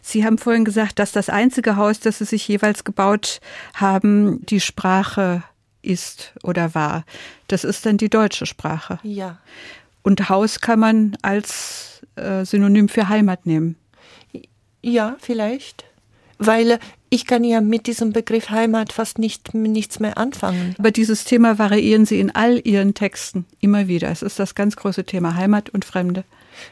[0.00, 3.40] Sie haben vorhin gesagt, dass das einzige Haus, das Sie sich jeweils gebaut
[3.74, 5.42] haben, die Sprache
[5.82, 7.04] ist oder war.
[7.48, 8.98] Das ist dann die deutsche Sprache.
[9.02, 9.38] Ja.
[10.02, 13.76] Und Haus kann man als äh, Synonym für Heimat nehmen.
[14.82, 15.84] Ja, vielleicht.
[16.38, 20.74] Weil ich kann ja mit diesem Begriff Heimat fast nicht, nichts mehr anfangen.
[20.78, 24.10] Aber dieses Thema variieren Sie in all Ihren Texten immer wieder.
[24.10, 26.24] Es ist das ganz große Thema Heimat und Fremde.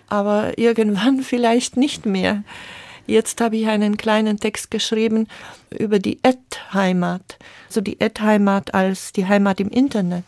[0.09, 2.43] Aber irgendwann vielleicht nicht mehr.
[3.07, 5.29] Jetzt habe ich einen kleinen Text geschrieben
[5.77, 7.39] über die Ad-Heimat.
[7.69, 10.25] So die Ad-Heimat als die Heimat im Internet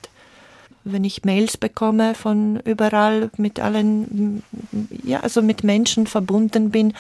[0.85, 4.43] wenn ich Mails bekomme von überall mit allen,
[5.05, 6.95] ja, also mit Menschen verbunden bin,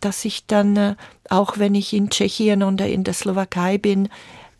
[0.00, 0.94] dass ich dann, äh,
[1.30, 4.08] auch wenn ich in Tschechien oder in der Slowakei bin,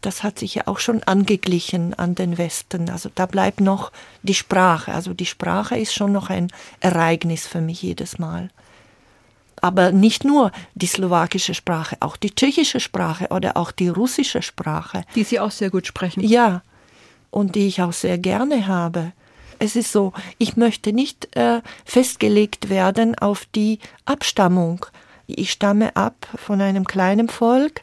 [0.00, 2.90] das hat sich ja auch schon angeglichen an den Westen.
[2.90, 3.90] Also da bleibt noch
[4.22, 4.92] die Sprache.
[4.92, 6.48] Also die Sprache ist schon noch ein
[6.80, 8.50] Ereignis für mich jedes Mal.
[9.61, 15.02] Aber nicht nur die slowakische Sprache, auch die tschechische Sprache oder auch die russische Sprache.
[15.14, 16.20] Die Sie auch sehr gut sprechen.
[16.20, 16.62] Ja,
[17.30, 19.12] und die ich auch sehr gerne habe.
[19.58, 24.84] Es ist so, ich möchte nicht äh, festgelegt werden auf die Abstammung.
[25.26, 27.80] Ich stamme ab von einem kleinen Volk,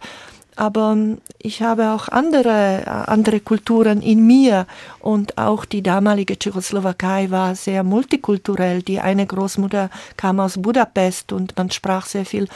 [0.56, 4.67] aber ähm, ich habe auch andere, äh, andere Kulturen in mir
[4.99, 8.84] und auch die damalige Tschechoslowakei war sehr multikulturell.
[8.84, 12.47] Die eine Großmutter kam aus Budapest und man sprach sehr viel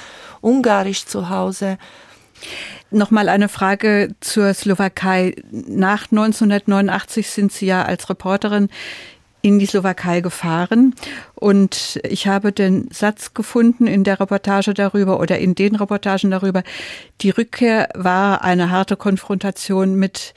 [0.41, 1.77] Ungarisch zu Hause.
[2.89, 5.35] Nochmal eine Frage zur Slowakei.
[5.51, 8.69] Nach 1989 sind Sie ja als Reporterin
[9.41, 10.95] in die Slowakei gefahren
[11.35, 16.63] und ich habe den Satz gefunden in der Reportage darüber oder in den Reportagen darüber,
[17.21, 20.33] die Rückkehr war eine harte Konfrontation mit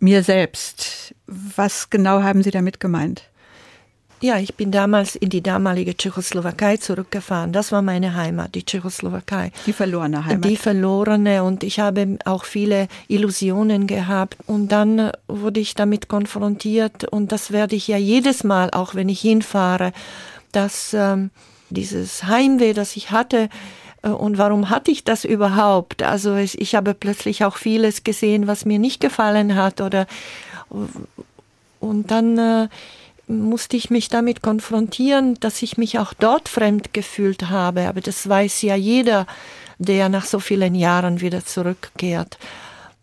[0.00, 1.14] mir selbst.
[1.26, 3.30] Was genau haben Sie damit gemeint?
[4.24, 7.52] Ja, ich bin damals in die damalige Tschechoslowakei zurückgefahren.
[7.52, 9.52] Das war meine Heimat, die Tschechoslowakei.
[9.66, 10.46] Die verlorene Heimat.
[10.46, 14.38] Die verlorene und ich habe auch viele Illusionen gehabt.
[14.46, 19.10] Und dann wurde ich damit konfrontiert und das werde ich ja jedes Mal, auch wenn
[19.10, 19.92] ich hinfahre,
[20.52, 21.28] dass ähm,
[21.68, 23.50] dieses Heimweh, das ich hatte,
[24.00, 26.02] äh, und warum hatte ich das überhaupt?
[26.02, 30.06] Also ich, ich habe plötzlich auch vieles gesehen, was mir nicht gefallen hat oder
[31.78, 32.68] und dann äh,
[33.26, 37.88] musste ich mich damit konfrontieren, dass ich mich auch dort fremd gefühlt habe.
[37.88, 39.26] Aber das weiß ja jeder,
[39.78, 42.38] der nach so vielen Jahren wieder zurückkehrt,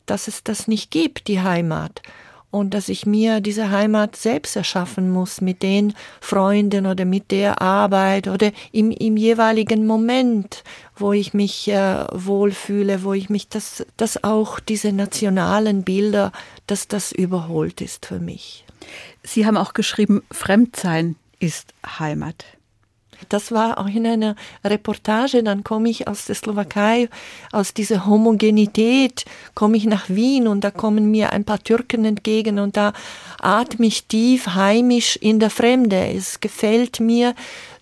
[0.05, 2.01] dass es das nicht gibt, die Heimat.
[2.51, 7.61] Und dass ich mir diese Heimat selbst erschaffen muss mit den Freunden oder mit der
[7.61, 10.65] Arbeit oder im, im jeweiligen Moment,
[10.97, 16.33] wo ich mich äh, wohlfühle, wo ich mich, dass, dass auch diese nationalen Bilder,
[16.67, 18.65] dass das überholt ist für mich.
[19.23, 22.45] Sie haben auch geschrieben, Fremdsein ist Heimat.
[23.29, 27.09] Das war auch in einer Reportage, dann komme ich aus der Slowakei,
[27.51, 32.59] aus dieser Homogenität, komme ich nach Wien und da kommen mir ein paar Türken entgegen
[32.59, 32.93] und da
[33.39, 36.07] atme ich tief heimisch in der Fremde.
[36.07, 37.35] Es gefällt mir,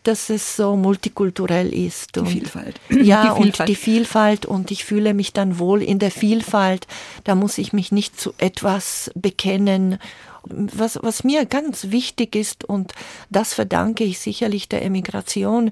[0.04, 2.15] dass es so multikulturell ist.
[2.15, 2.80] Die und, Vielfalt.
[2.89, 3.60] Ja, die Vielfalt.
[3.60, 6.88] und die Vielfalt und ich fühle mich dann wohl in der Vielfalt.
[7.23, 9.99] Da muss ich mich nicht zu etwas bekennen
[10.43, 12.93] was, was mir ganz wichtig ist, und
[13.30, 15.71] das verdanke ich sicherlich der Emigration,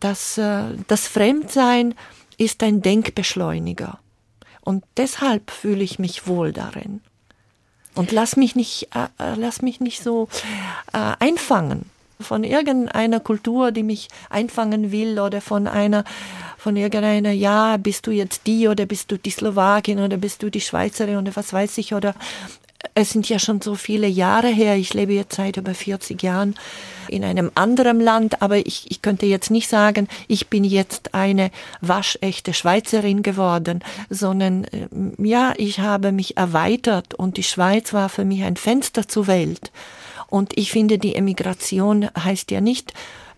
[0.00, 1.94] dass äh, das Fremdsein
[2.38, 3.98] ist ein Denkbeschleuniger.
[4.60, 7.00] Und deshalb fühle ich mich wohl darin.
[7.94, 10.28] Und lass mich nicht, äh, äh, lass mich nicht so
[10.92, 11.86] äh, einfangen
[12.20, 16.04] von irgendeiner Kultur, die mich einfangen will oder von einer,
[16.56, 20.50] von irgendeiner, ja, bist du jetzt die oder bist du die Slowakin oder bist du
[20.50, 22.14] die Schweizerin oder was weiß ich oder
[22.94, 24.76] es sind ja schon so viele Jahre her.
[24.76, 26.54] Ich lebe jetzt seit über 40 Jahren
[27.08, 31.50] in einem anderen Land, aber ich, ich könnte jetzt nicht sagen, ich bin jetzt eine
[31.80, 38.24] waschechte Schweizerin geworden, sondern äh, ja, ich habe mich erweitert und die Schweiz war für
[38.24, 39.72] mich ein Fenster zur Welt.
[40.28, 42.94] Und ich finde, die Emigration heißt ja nicht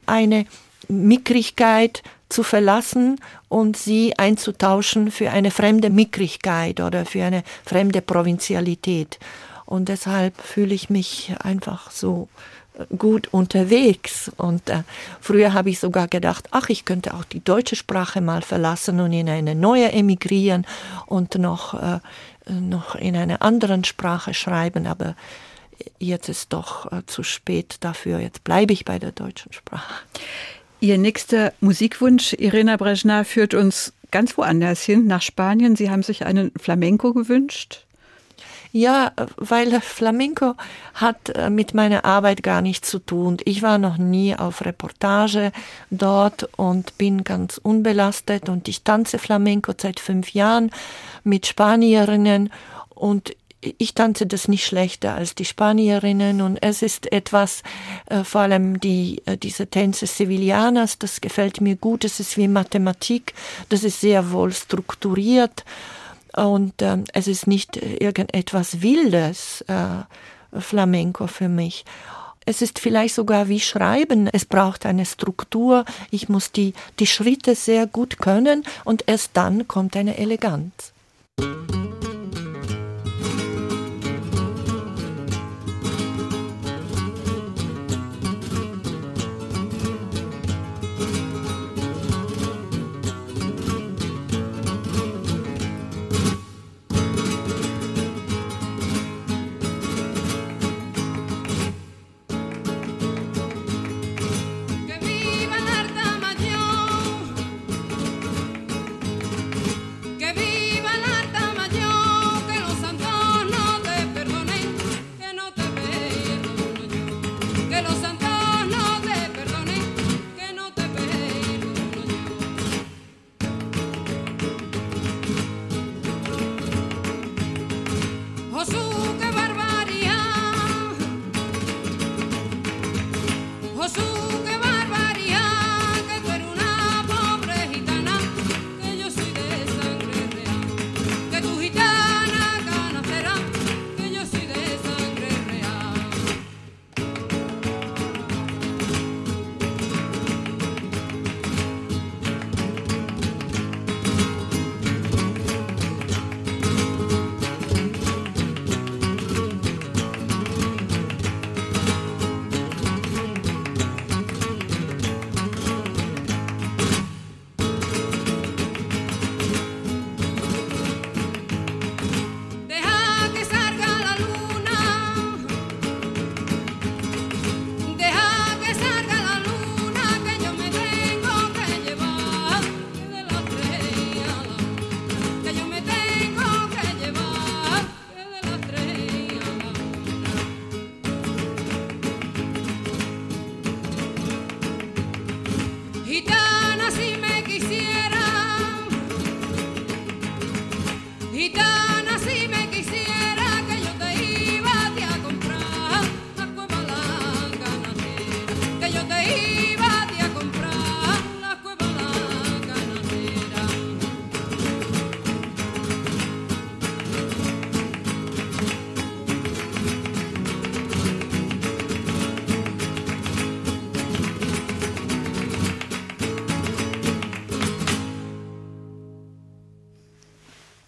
[0.07, 0.47] eine
[0.89, 9.19] Mickrigkeit zu verlassen und sie einzutauschen für eine fremde Mickrigkeit oder für eine fremde Provinzialität.
[9.67, 12.29] Und deshalb fühle ich mich einfach so
[12.79, 14.31] äh, gut unterwegs.
[14.37, 14.83] Und äh,
[15.21, 19.13] früher habe ich sogar gedacht, ach, ich könnte auch die deutsche Sprache mal verlassen und
[19.13, 20.67] in eine neue emigrieren
[21.07, 22.01] und noch, äh,
[22.51, 24.87] noch in einer anderen Sprache schreiben.
[24.87, 25.15] Aber
[25.99, 28.19] jetzt ist doch äh, zu spät dafür.
[28.19, 29.95] Jetzt bleibe ich bei der deutschen Sprache.
[30.85, 35.77] Ihr nächster Musikwunsch, Irena Brezhna, führt uns ganz woanders hin, nach Spanien.
[35.77, 37.87] Sie haben sich einen Flamenco gewünscht.
[38.71, 40.57] Ja, weil Flamenco
[40.93, 43.39] hat äh, mit meiner Arbeit gar nichts zu tun.
[43.47, 45.53] Ich war noch nie auf Reportage
[45.89, 50.71] dort und bin ganz unbelastet und ich tanze Flamenco seit fünf Jahren
[51.23, 52.53] mit Spanierinnen
[52.91, 53.35] und
[53.79, 57.63] ich tanze das nicht schlechter als die Spanierinnen und es ist etwas,
[58.07, 62.49] äh, vor allem die, äh, diese Tänze Sevillanas, das gefällt mir gut, es ist wie
[62.49, 63.35] Mathematik,
[63.69, 65.65] das ist sehr wohl strukturiert
[66.37, 71.85] und äh, es ist nicht irgendetwas Wildes, äh, Flamenco für mich.
[72.47, 74.29] Es ist vielleicht sogar wie Schreiben.
[74.31, 75.85] Es braucht eine Struktur.
[76.11, 80.93] Ich muss die, die Schritte sehr gut können und erst dann kommt eine Eleganz.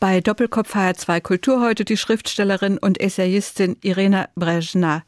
[0.09, 5.03] Bei Doppelkopf HR2 Kultur heute die Schriftstellerin und Essayistin Irena Brezhna.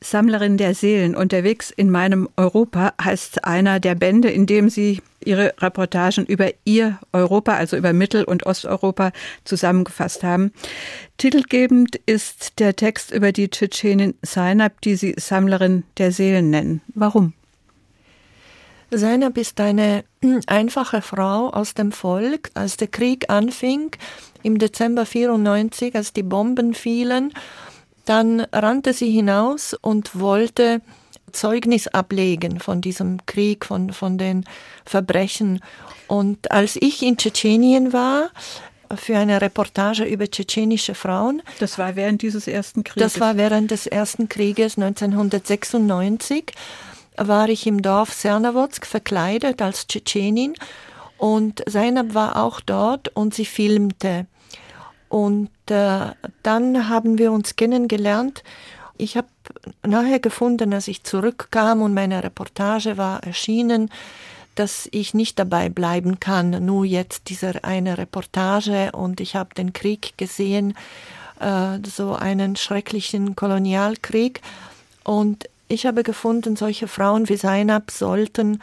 [0.00, 1.14] Sammlerin der Seelen.
[1.14, 6.98] Unterwegs in meinem Europa heißt einer der Bände, in dem sie ihre Reportagen über ihr
[7.12, 9.12] Europa, also über Mittel- und Osteuropa
[9.44, 10.52] zusammengefasst haben.
[11.18, 16.80] Titelgebend ist der Text über die Tschetschenin Seinab, die sie Sammlerin der Seelen nennen.
[16.94, 17.34] Warum?
[18.98, 20.04] Zainab ist eine
[20.46, 22.50] einfache Frau aus dem Volk.
[22.54, 23.90] Als der Krieg anfing,
[24.42, 27.32] im Dezember 94, als die Bomben fielen,
[28.04, 30.82] dann rannte sie hinaus und wollte
[31.32, 34.44] Zeugnis ablegen von diesem Krieg, von, von den
[34.84, 35.60] Verbrechen.
[36.06, 38.30] Und als ich in Tschetschenien war,
[38.96, 41.42] für eine Reportage über tschetschenische Frauen.
[41.58, 43.14] Das war während dieses ersten Krieges.
[43.14, 46.52] Das war während des ersten Krieges 1996
[47.16, 50.54] war ich im Dorf Sernawotsk verkleidet als Tschetschenin
[51.16, 54.26] und Zainab war auch dort und sie filmte.
[55.08, 56.10] Und äh,
[56.42, 58.42] dann haben wir uns kennengelernt.
[58.96, 59.28] Ich habe
[59.86, 63.90] nachher gefunden, als ich zurückkam und meine Reportage war erschienen,
[64.54, 69.72] dass ich nicht dabei bleiben kann, nur jetzt diese eine Reportage und ich habe den
[69.72, 70.76] Krieg gesehen,
[71.40, 74.40] äh, so einen schrecklichen Kolonialkrieg
[75.02, 78.60] und ich habe gefunden, solche Frauen wie Seinab sollten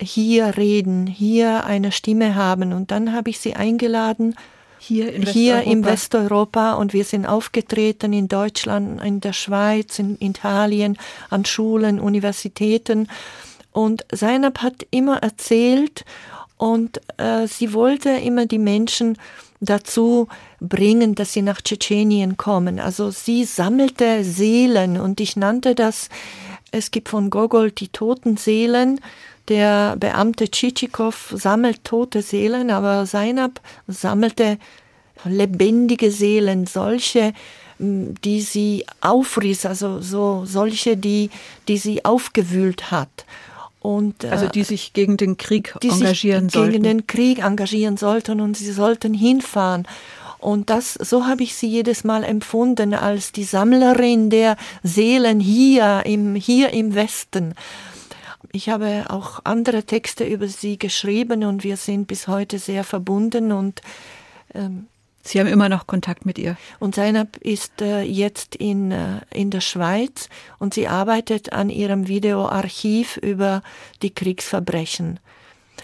[0.00, 2.72] hier reden, hier eine Stimme haben.
[2.72, 4.34] Und dann habe ich sie eingeladen,
[4.78, 5.70] hier, in hier Westeuropa.
[5.70, 10.96] im Westeuropa und wir sind aufgetreten in Deutschland, in der Schweiz, in Italien,
[11.28, 13.08] an Schulen, Universitäten.
[13.72, 16.04] Und Seinab hat immer erzählt
[16.56, 19.18] und äh, sie wollte immer die Menschen
[19.60, 20.28] dazu
[20.60, 22.80] bringen, dass sie nach Tschetschenien kommen.
[22.80, 26.08] Also sie sammelte Seelen und ich nannte das,
[26.72, 29.00] es gibt von Gogol die toten Seelen.
[29.48, 34.58] Der Beamte Tschitschikow sammelt tote Seelen, aber Seinab sammelte
[35.24, 37.32] lebendige Seelen, solche,
[37.78, 41.30] die sie aufriss, also so solche, die,
[41.68, 43.24] die sie aufgewühlt hat.
[43.80, 46.72] Und, also die sich gegen den Krieg engagieren sich sollten.
[46.72, 49.86] Gegen den Krieg engagieren sollten und sie sollten hinfahren.
[50.40, 56.02] Und das, so habe ich sie jedes Mal empfunden als die Sammlerin der Seelen hier
[56.06, 57.54] im, hier im Westen.
[58.52, 63.52] Ich habe auch andere Texte über sie geschrieben und wir sind bis heute sehr verbunden
[63.52, 63.82] und
[64.54, 64.86] ähm,
[65.22, 66.56] Sie haben immer noch Kontakt mit ihr.
[66.78, 72.08] Und Zainab ist äh, jetzt in, äh, in der Schweiz und sie arbeitet an ihrem
[72.08, 73.62] Videoarchiv über
[74.00, 75.20] die Kriegsverbrechen.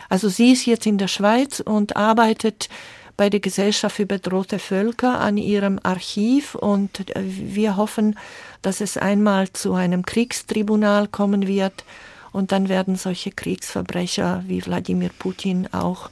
[0.09, 2.71] Also sie ist jetzt in der Schweiz und arbeitet
[3.17, 8.19] bei der Gesellschaft für bedrohte Völker an ihrem Archiv und wir hoffen,
[8.63, 11.85] dass es einmal zu einem Kriegstribunal kommen wird
[12.33, 16.11] und dann werden solche Kriegsverbrecher wie Wladimir Putin auch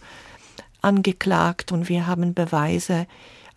[0.81, 3.07] angeklagt und wir haben Beweise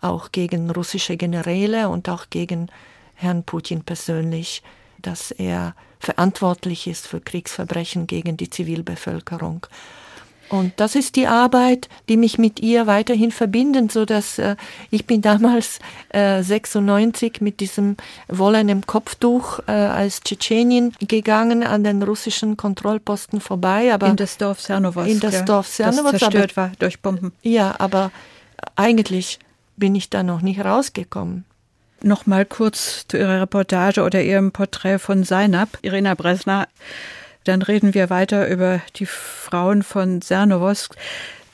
[0.00, 2.68] auch gegen russische Generäle und auch gegen
[3.14, 4.62] Herrn Putin persönlich,
[5.00, 9.66] dass er verantwortlich ist für Kriegsverbrechen gegen die Zivilbevölkerung.
[10.48, 14.56] Und das ist die Arbeit, die mich mit ihr weiterhin verbindet, so dass äh,
[14.90, 15.78] ich bin damals
[16.10, 17.96] äh, 96 mit diesem
[18.28, 24.60] wollenen Kopftuch äh, als Tschetschenien gegangen an den russischen Kontrollposten vorbei, aber in das Dorf
[24.60, 27.32] Cernovost, in das ja, Dorf Cernovost, das zerstört aber, war durch Bomben.
[27.42, 28.10] Ja, aber
[28.76, 29.38] eigentlich
[29.76, 31.44] bin ich da noch nicht rausgekommen.
[32.02, 36.68] Noch mal kurz zu Ihrer Reportage oder Ihrem Porträt von Seinab, Irina Bresner.
[37.48, 40.94] Dann reden wir weiter über die Frauen von Sernowosk.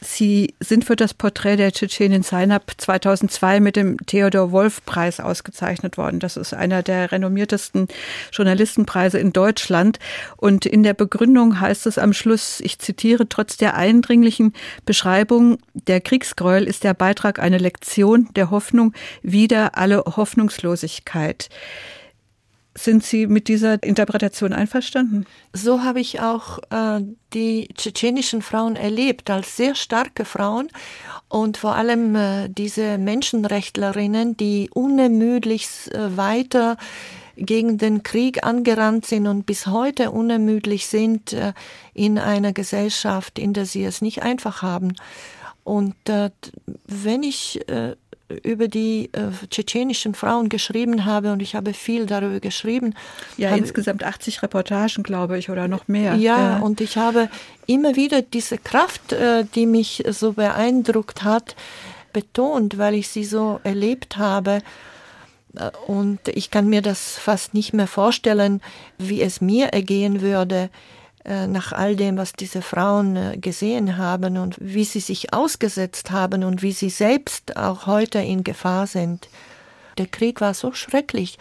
[0.01, 5.97] Sie sind für das Porträt der Tschetschenin Zainab 2002 mit dem Theodor Wolf Preis ausgezeichnet
[5.97, 6.19] worden.
[6.19, 7.87] Das ist einer der renommiertesten
[8.33, 10.01] Journalistenpreise in Deutschland.
[10.37, 14.53] Und in der Begründung heißt es am Schluss, ich zitiere, trotz der eindringlichen
[14.85, 21.51] Beschreibung der Kriegsgräuel ist der Beitrag eine Lektion der Hoffnung wider alle Hoffnungslosigkeit.
[22.77, 25.27] Sind Sie mit dieser Interpretation einverstanden?
[25.53, 27.03] So habe ich auch äh,
[27.33, 30.69] die tschetschenischen Frauen erlebt, als sehr starke Frauen
[31.29, 36.77] und vor allem äh, diese Menschenrechtlerinnen, die unermüdlich äh, weiter
[37.37, 41.53] gegen den Krieg angerannt sind und bis heute unermüdlich sind äh,
[41.93, 44.95] in einer Gesellschaft, in der sie es nicht einfach haben.
[45.65, 46.31] Und äh,
[46.87, 47.97] wenn ich äh,
[48.43, 52.95] über die äh, tschetschenischen Frauen geschrieben habe und ich habe viel darüber geschrieben.
[53.37, 56.15] Ja, habe, insgesamt 80 Reportagen, glaube ich, oder noch mehr.
[56.15, 56.63] Ja, äh.
[56.63, 57.29] und ich habe
[57.67, 61.57] immer wieder diese Kraft, äh, die mich so beeindruckt hat,
[62.13, 64.61] betont, weil ich sie so erlebt habe.
[65.57, 68.61] Äh, und ich kann mir das fast nicht mehr vorstellen,
[68.99, 70.71] wie es mir ergehen würde,
[71.47, 76.45] nach all dem, was diese Frauen äh, gesehen haben und wie sie sich ausgesetzt haben
[76.45, 79.29] und wie sie selbst auch heute in Gefahr sind.
[79.97, 81.39] Der Krieg war so schrecklich.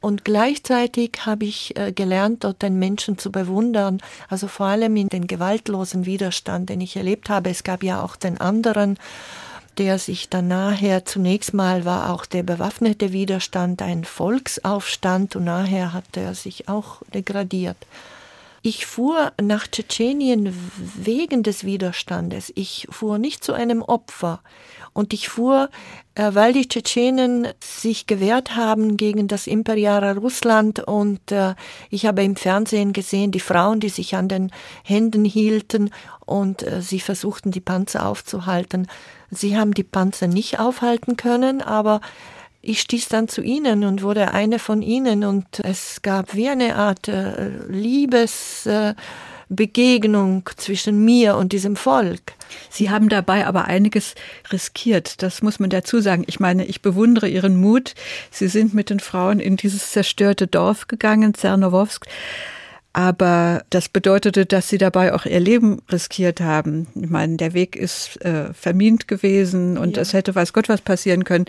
[0.00, 5.08] Und gleichzeitig habe ich äh, gelernt, dort den Menschen zu bewundern, also vor allem in
[5.08, 7.50] den gewaltlosen Widerstand, den ich erlebt habe.
[7.50, 8.98] Es gab ja auch den anderen,
[9.76, 15.92] der sich dann nachher zunächst mal war auch der bewaffnete Widerstand ein Volksaufstand und nachher
[15.92, 17.76] hat er sich auch degradiert.
[18.62, 20.54] Ich fuhr nach Tschetschenien
[20.94, 22.52] wegen des Widerstandes.
[22.54, 24.42] Ich fuhr nicht zu einem Opfer.
[24.92, 25.70] Und ich fuhr,
[26.14, 30.80] äh, weil die Tschetschenen sich gewehrt haben gegen das imperiale Russland.
[30.80, 31.54] Und äh,
[31.88, 34.50] ich habe im Fernsehen gesehen, die Frauen, die sich an den
[34.84, 35.90] Händen hielten
[36.26, 38.88] und äh, sie versuchten, die Panzer aufzuhalten.
[39.30, 42.02] Sie haben die Panzer nicht aufhalten können, aber
[42.62, 46.76] ich stieß dann zu ihnen und wurde eine von ihnen und es gab wie eine
[46.76, 52.34] Art äh, Liebesbegegnung äh, zwischen mir und diesem Volk.
[52.68, 54.14] Sie haben dabei aber einiges
[54.52, 56.24] riskiert, das muss man dazu sagen.
[56.26, 57.94] Ich meine, ich bewundere Ihren Mut.
[58.30, 62.06] Sie sind mit den Frauen in dieses zerstörte Dorf gegangen, Zernowowsk
[62.92, 66.88] aber das bedeutete, dass sie dabei auch ihr Leben riskiert haben.
[66.94, 70.02] Ich meine, der Weg ist äh, vermint gewesen und ja.
[70.02, 71.44] es hätte weiß Gott was passieren können.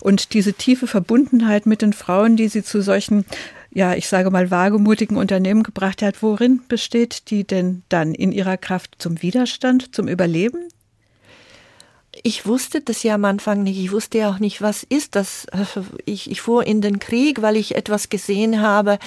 [0.00, 3.24] Und diese tiefe Verbundenheit mit den Frauen, die sie zu solchen,
[3.72, 8.56] ja, ich sage mal, wagemutigen Unternehmen gebracht hat, worin besteht die denn dann in ihrer
[8.56, 10.68] Kraft zum Widerstand, zum Überleben?
[12.22, 13.78] Ich wusste das ja am Anfang nicht.
[13.78, 15.46] Ich wusste ja auch nicht, was ist das.
[16.04, 18.98] Ich, ich fuhr in den Krieg, weil ich etwas gesehen habe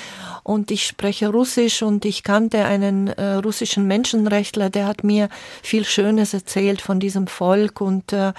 [0.43, 5.29] und ich spreche Russisch und ich kannte einen äh, russischen Menschenrechtler, der hat mir
[5.61, 8.33] viel Schönes erzählt von diesem Volk und äh,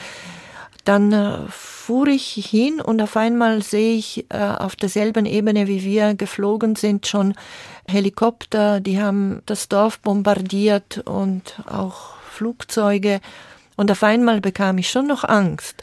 [0.84, 5.82] dann äh, fuhr ich hin und auf einmal sehe ich äh, auf derselben Ebene, wie
[5.82, 7.34] wir geflogen sind, schon
[7.88, 13.20] Helikopter, die haben das Dorf bombardiert und auch Flugzeuge.
[13.76, 15.82] Und auf einmal bekam ich schon noch Angst.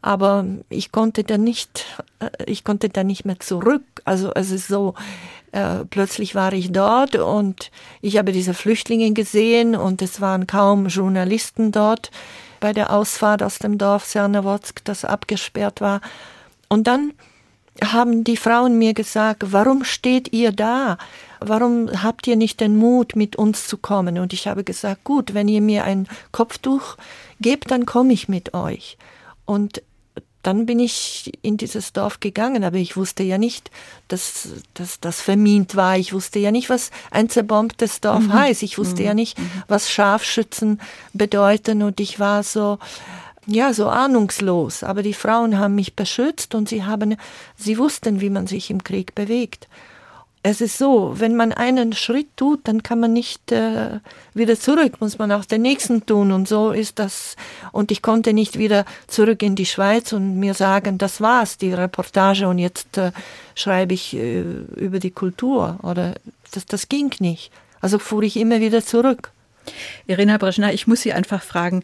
[0.00, 1.86] Aber ich konnte da nicht,
[2.18, 3.84] äh, ich konnte da nicht mehr zurück.
[4.04, 4.94] Also es ist so,
[5.52, 7.70] äh, plötzlich war ich dort und
[8.00, 12.10] ich habe diese Flüchtlinge gesehen und es waren kaum Journalisten dort
[12.58, 16.00] bei der Ausfahrt aus dem Dorf Sernowodsk, das abgesperrt war.
[16.68, 17.12] Und dann
[17.84, 20.98] haben die Frauen mir gesagt, warum steht ihr da?
[21.46, 24.18] Warum habt ihr nicht den Mut, mit uns zu kommen?
[24.18, 26.96] Und ich habe gesagt, gut, wenn ihr mir ein Kopftuch
[27.40, 28.96] gebt, dann komme ich mit euch.
[29.44, 29.82] Und
[30.42, 33.70] dann bin ich in dieses Dorf gegangen, aber ich wusste ja nicht,
[34.08, 35.96] dass, dass das vermint war.
[35.96, 38.32] Ich wusste ja nicht, was ein zerbombtes Dorf mhm.
[38.32, 38.62] heißt.
[38.64, 39.06] Ich wusste mhm.
[39.06, 39.50] ja nicht, mhm.
[39.68, 40.80] was Scharfschützen
[41.12, 41.82] bedeuten.
[41.82, 42.78] Und ich war so,
[43.46, 44.82] ja, so ahnungslos.
[44.82, 47.16] Aber die Frauen haben mich beschützt und sie haben,
[47.56, 49.68] sie wussten, wie man sich im Krieg bewegt
[50.44, 54.00] es ist so, wenn man einen Schritt tut, dann kann man nicht äh,
[54.34, 56.32] wieder zurück, muss man auch den nächsten tun.
[56.32, 57.36] Und so ist das.
[57.70, 61.72] Und ich konnte nicht wieder zurück in die Schweiz und mir sagen, das war's, die
[61.72, 63.12] Reportage, und jetzt äh,
[63.54, 65.78] schreibe ich äh, über die Kultur.
[65.82, 66.14] Oder
[66.50, 67.52] das, das ging nicht.
[67.80, 69.30] Also fuhr ich immer wieder zurück.
[70.06, 71.82] Irina Brezhna, ich muss Sie einfach fragen,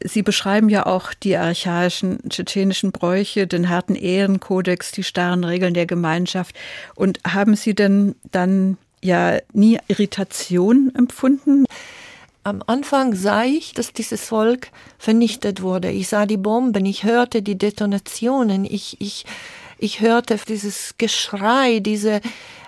[0.00, 5.86] Sie beschreiben ja auch die archaischen tschetschenischen Bräuche, den harten Ehrenkodex, die starren Regeln der
[5.86, 6.54] Gemeinschaft.
[6.94, 11.66] Und haben Sie denn dann ja nie Irritation empfunden?
[12.42, 14.68] Am Anfang sah ich, dass dieses Volk
[14.98, 15.90] vernichtet wurde.
[15.90, 19.24] Ich sah die Bomben, ich hörte die Detonationen, ich, ich,
[19.78, 22.20] ich hörte dieses Geschrei, diese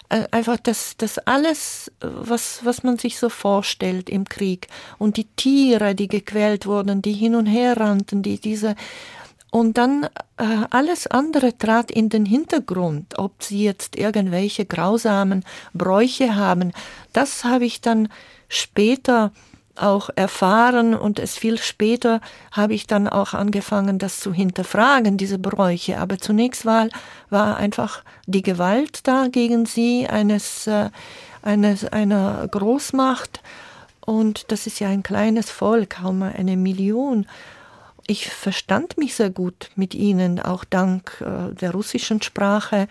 [0.09, 4.69] einfach das, das alles, was, was man sich so vorstellt im Krieg.
[4.99, 8.75] Und die Tiere, die gequält wurden, die hin und her rannten, die diese,
[9.51, 10.05] und dann
[10.37, 16.73] äh, alles andere trat in den Hintergrund, ob sie jetzt irgendwelche grausamen Bräuche haben.
[17.13, 18.09] Das habe ich dann
[18.49, 19.33] später
[19.81, 22.21] auch erfahren und es viel später
[22.53, 25.99] habe ich dann auch angefangen, das zu hinterfragen, diese Bräuche.
[25.99, 26.89] Aber zunächst war,
[27.31, 30.91] war einfach die Gewalt da gegen sie, eines, äh,
[31.43, 33.41] eines, einer Großmacht.
[34.05, 37.27] Und das ist ja ein kleines Volk, kaum eine Million.
[38.07, 42.89] Ich verstand mich sehr gut mit ihnen, auch dank äh, der russischen Sprache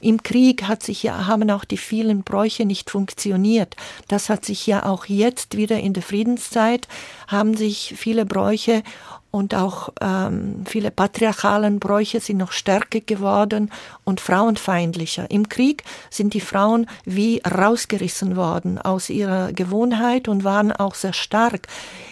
[0.00, 3.76] im Krieg hat sich ja, haben auch die vielen Bräuche nicht funktioniert.
[4.08, 6.88] Das hat sich ja auch jetzt wieder in der Friedenszeit,
[7.28, 8.82] haben sich viele Bräuche
[9.30, 13.70] und auch ähm, viele patriarchalen Bräuche sind noch stärker geworden
[14.04, 15.30] und frauenfeindlicher.
[15.30, 21.12] Im Krieg sind die Frauen wie rausgerissen worden aus ihrer Gewohnheit und waren auch sehr
[21.12, 21.68] stark.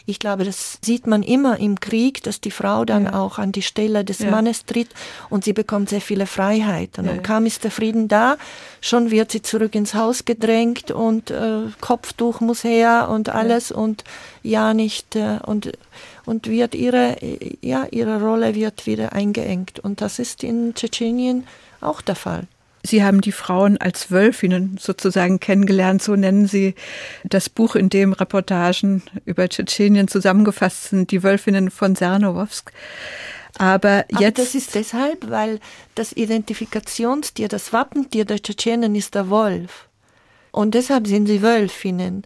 [0.07, 3.21] Ich glaube, das sieht man immer im Krieg, dass die Frau dann ja.
[3.21, 4.31] auch an die Stelle des ja.
[4.31, 4.89] Mannes tritt
[5.29, 7.05] und sie bekommt sehr viele Freiheiten.
[7.05, 8.37] Ja, und kaum ist der Frieden da,
[8.81, 14.05] schon wird sie zurück ins Haus gedrängt und äh, Kopftuch muss her und alles und
[14.43, 15.73] ja nicht äh, und
[16.29, 17.17] und wird ihre,
[17.63, 19.81] ja, ihre Rolle wird wieder eingeengt.
[19.81, 21.47] Und das ist in Tschetschenien
[21.81, 22.47] auch der Fall.
[22.85, 26.75] Sie haben die Frauen als Wölfinnen sozusagen kennengelernt, so nennen Sie
[27.25, 32.73] das Buch, in dem Reportagen über Tschetschenien zusammengefasst sind, die Wölfinnen von Sernowowsk.
[33.57, 34.21] Aber jetzt.
[34.21, 35.61] Aber das ist deshalb, weil
[35.95, 39.89] das Identifikationstier, das Wappentier der Tschetschenen ist der Wolf.
[40.53, 42.25] Und deshalb sind sie Wölfinnen.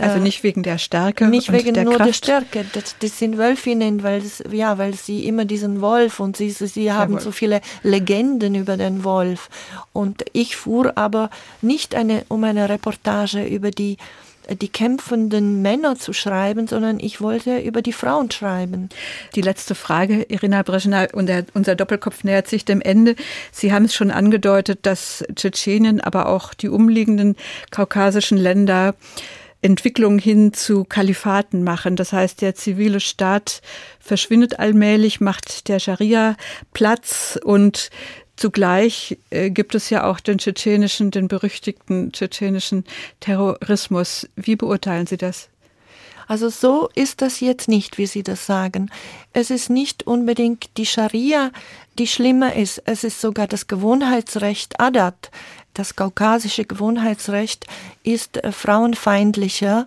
[0.00, 1.26] Also äh, nicht wegen der Stärke.
[1.26, 2.08] Nicht wegen der nur Kraft.
[2.08, 2.64] der Stärke.
[2.72, 7.18] Das, das sind Wölfinnen, weil, ja, weil sie immer diesen Wolf und sie, sie haben
[7.18, 9.48] so viele Legenden über den Wolf.
[9.92, 11.30] Und ich fuhr aber
[11.62, 13.96] nicht eine, um eine Reportage über die
[14.54, 18.88] die kämpfenden Männer zu schreiben, sondern ich wollte über die Frauen schreiben.
[19.34, 23.14] Die letzte Frage, Irina Breschner, unser Doppelkopf nähert sich dem Ende.
[23.52, 27.36] Sie haben es schon angedeutet, dass Tschetschenien, aber auch die umliegenden
[27.70, 28.94] kaukasischen Länder
[29.60, 31.96] Entwicklung hin zu Kalifaten machen.
[31.96, 33.60] Das heißt, der zivile Staat
[33.98, 36.36] verschwindet allmählich, macht der Scharia
[36.72, 37.90] Platz und
[38.38, 42.84] Zugleich äh, gibt es ja auch den tschetschenischen, den berüchtigten tschetschenischen
[43.18, 44.28] Terrorismus.
[44.36, 45.48] Wie beurteilen Sie das?
[46.28, 48.90] Also so ist das jetzt nicht, wie Sie das sagen.
[49.32, 51.50] Es ist nicht unbedingt die Scharia,
[51.98, 52.82] die schlimmer ist.
[52.84, 55.30] Es ist sogar das Gewohnheitsrecht Adat,
[55.78, 57.66] das kaukasische Gewohnheitsrecht
[58.02, 59.86] ist äh, frauenfeindlicher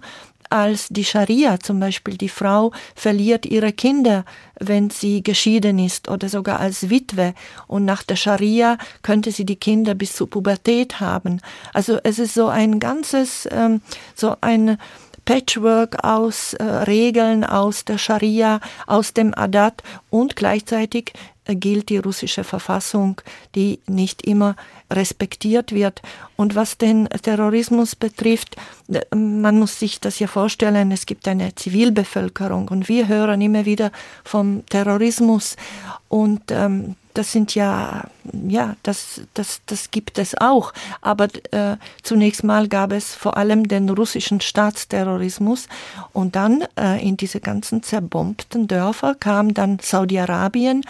[0.49, 2.15] als die Scharia zum Beispiel.
[2.15, 4.23] Die Frau verliert ihre Kinder,
[4.57, 7.33] wenn sie geschieden ist oder sogar als Witwe.
[7.67, 11.41] Und nach der Scharia könnte sie die Kinder bis zur Pubertät haben.
[11.73, 13.81] Also es ist so ein ganzes, ähm,
[14.15, 14.77] so ein
[15.25, 21.13] Patchwork aus äh, Regeln aus der Scharia, aus dem Adat und gleichzeitig
[21.45, 23.21] äh, gilt die russische Verfassung,
[23.55, 24.55] die nicht immer
[24.91, 26.01] respektiert wird.
[26.35, 28.55] Und was den Terrorismus betrifft,
[28.91, 33.65] äh, man muss sich das ja vorstellen, es gibt eine Zivilbevölkerung und wir hören immer
[33.65, 33.91] wieder
[34.23, 35.55] vom Terrorismus
[36.09, 38.05] und ähm, das sind ja,
[38.47, 40.73] ja, das, das, das gibt es auch.
[41.01, 45.67] Aber äh, zunächst mal gab es vor allem den russischen Staatsterrorismus
[46.13, 50.83] und dann äh, in diese ganzen zerbombten Dörfer kam dann Saudi-Arabien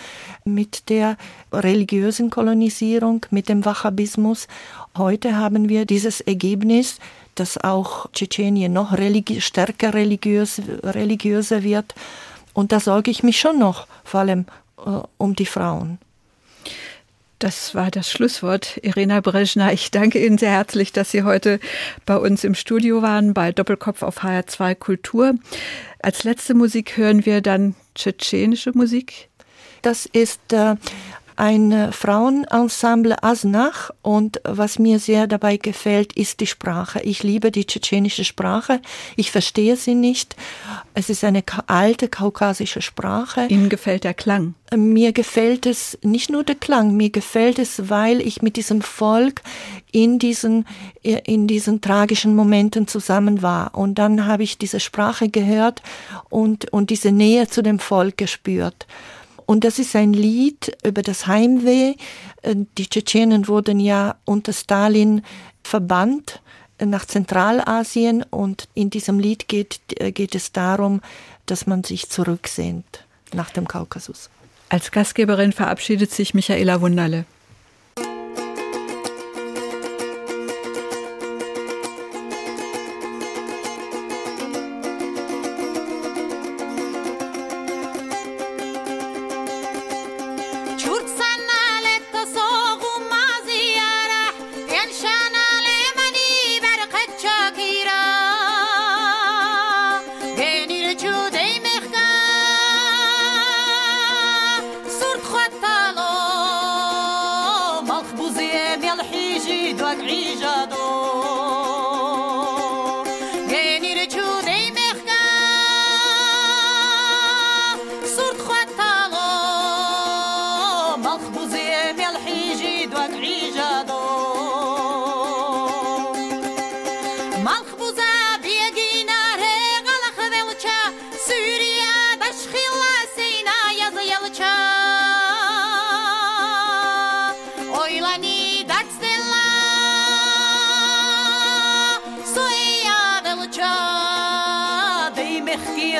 [0.45, 1.17] mit der
[1.51, 4.47] religiösen Kolonisierung, mit dem Wahhabismus.
[4.97, 6.99] Heute haben wir dieses Ergebnis,
[7.36, 11.95] dass auch Tschetschenien noch religi stärker religiös, religiöser wird.
[12.53, 14.45] Und da sorge ich mich schon noch, vor allem
[14.86, 15.99] äh, um die Frauen.
[17.41, 18.77] Das war das Schlusswort.
[18.83, 21.59] Irena Brezhna, ich danke Ihnen sehr herzlich, dass Sie heute
[22.05, 25.33] bei uns im Studio waren, bei Doppelkopf auf HR2 Kultur.
[26.03, 29.29] Als letzte Musik hören wir dann tschetschenische Musik.
[29.81, 30.75] Das ist äh,
[31.41, 37.01] ein Frauenensemble Asnach und was mir sehr dabei gefällt, ist die Sprache.
[37.01, 38.79] Ich liebe die tschetschenische Sprache.
[39.15, 40.35] Ich verstehe sie nicht.
[40.93, 43.47] Es ist eine alte kaukasische Sprache.
[43.47, 44.53] Ihnen gefällt der Klang?
[44.75, 49.41] Mir gefällt es nicht nur der Klang, mir gefällt es, weil ich mit diesem Volk
[49.91, 50.67] in diesen,
[51.01, 53.75] in diesen tragischen Momenten zusammen war.
[53.75, 55.81] Und dann habe ich diese Sprache gehört
[56.29, 58.85] und, und diese Nähe zu dem Volk gespürt.
[59.51, 61.95] Und das ist ein Lied über das Heimweh.
[62.41, 65.23] Äh, die Tschetschenen wurden ja unter Stalin
[65.61, 66.41] verbannt
[66.79, 71.01] nach Zentralasien und in diesem Lied geht, äh, geht es darum,
[71.47, 74.29] dass man sich zurücksehnt nach dem Kaukasus.
[74.69, 77.25] Als Gastgeberin verabschiedet sich Michaela Wunderle.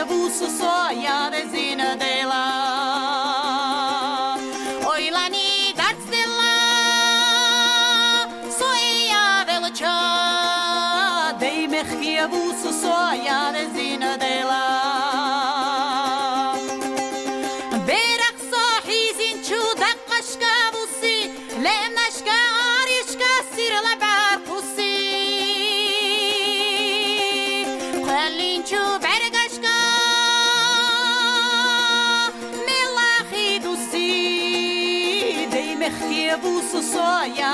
[0.01, 2.35] rebuço só a resina dela.
[4.93, 7.37] Oi, Lani, that's the la.
[8.49, 11.33] Soia dela cha.
[11.37, 15.30] Dei me rebuço só a resina dela.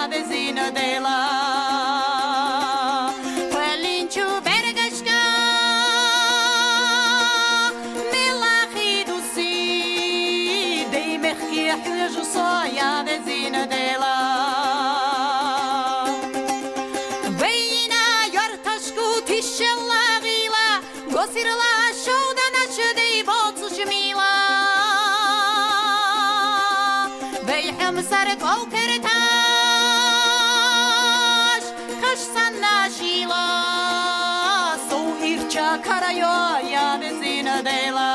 [0.08, 1.77] Desina dela
[28.10, 29.16] سر کاکر تاش
[32.02, 33.48] کش سن نشیلا
[34.90, 36.38] سو هیرچا کرایا
[36.72, 38.12] یا بزین دیلا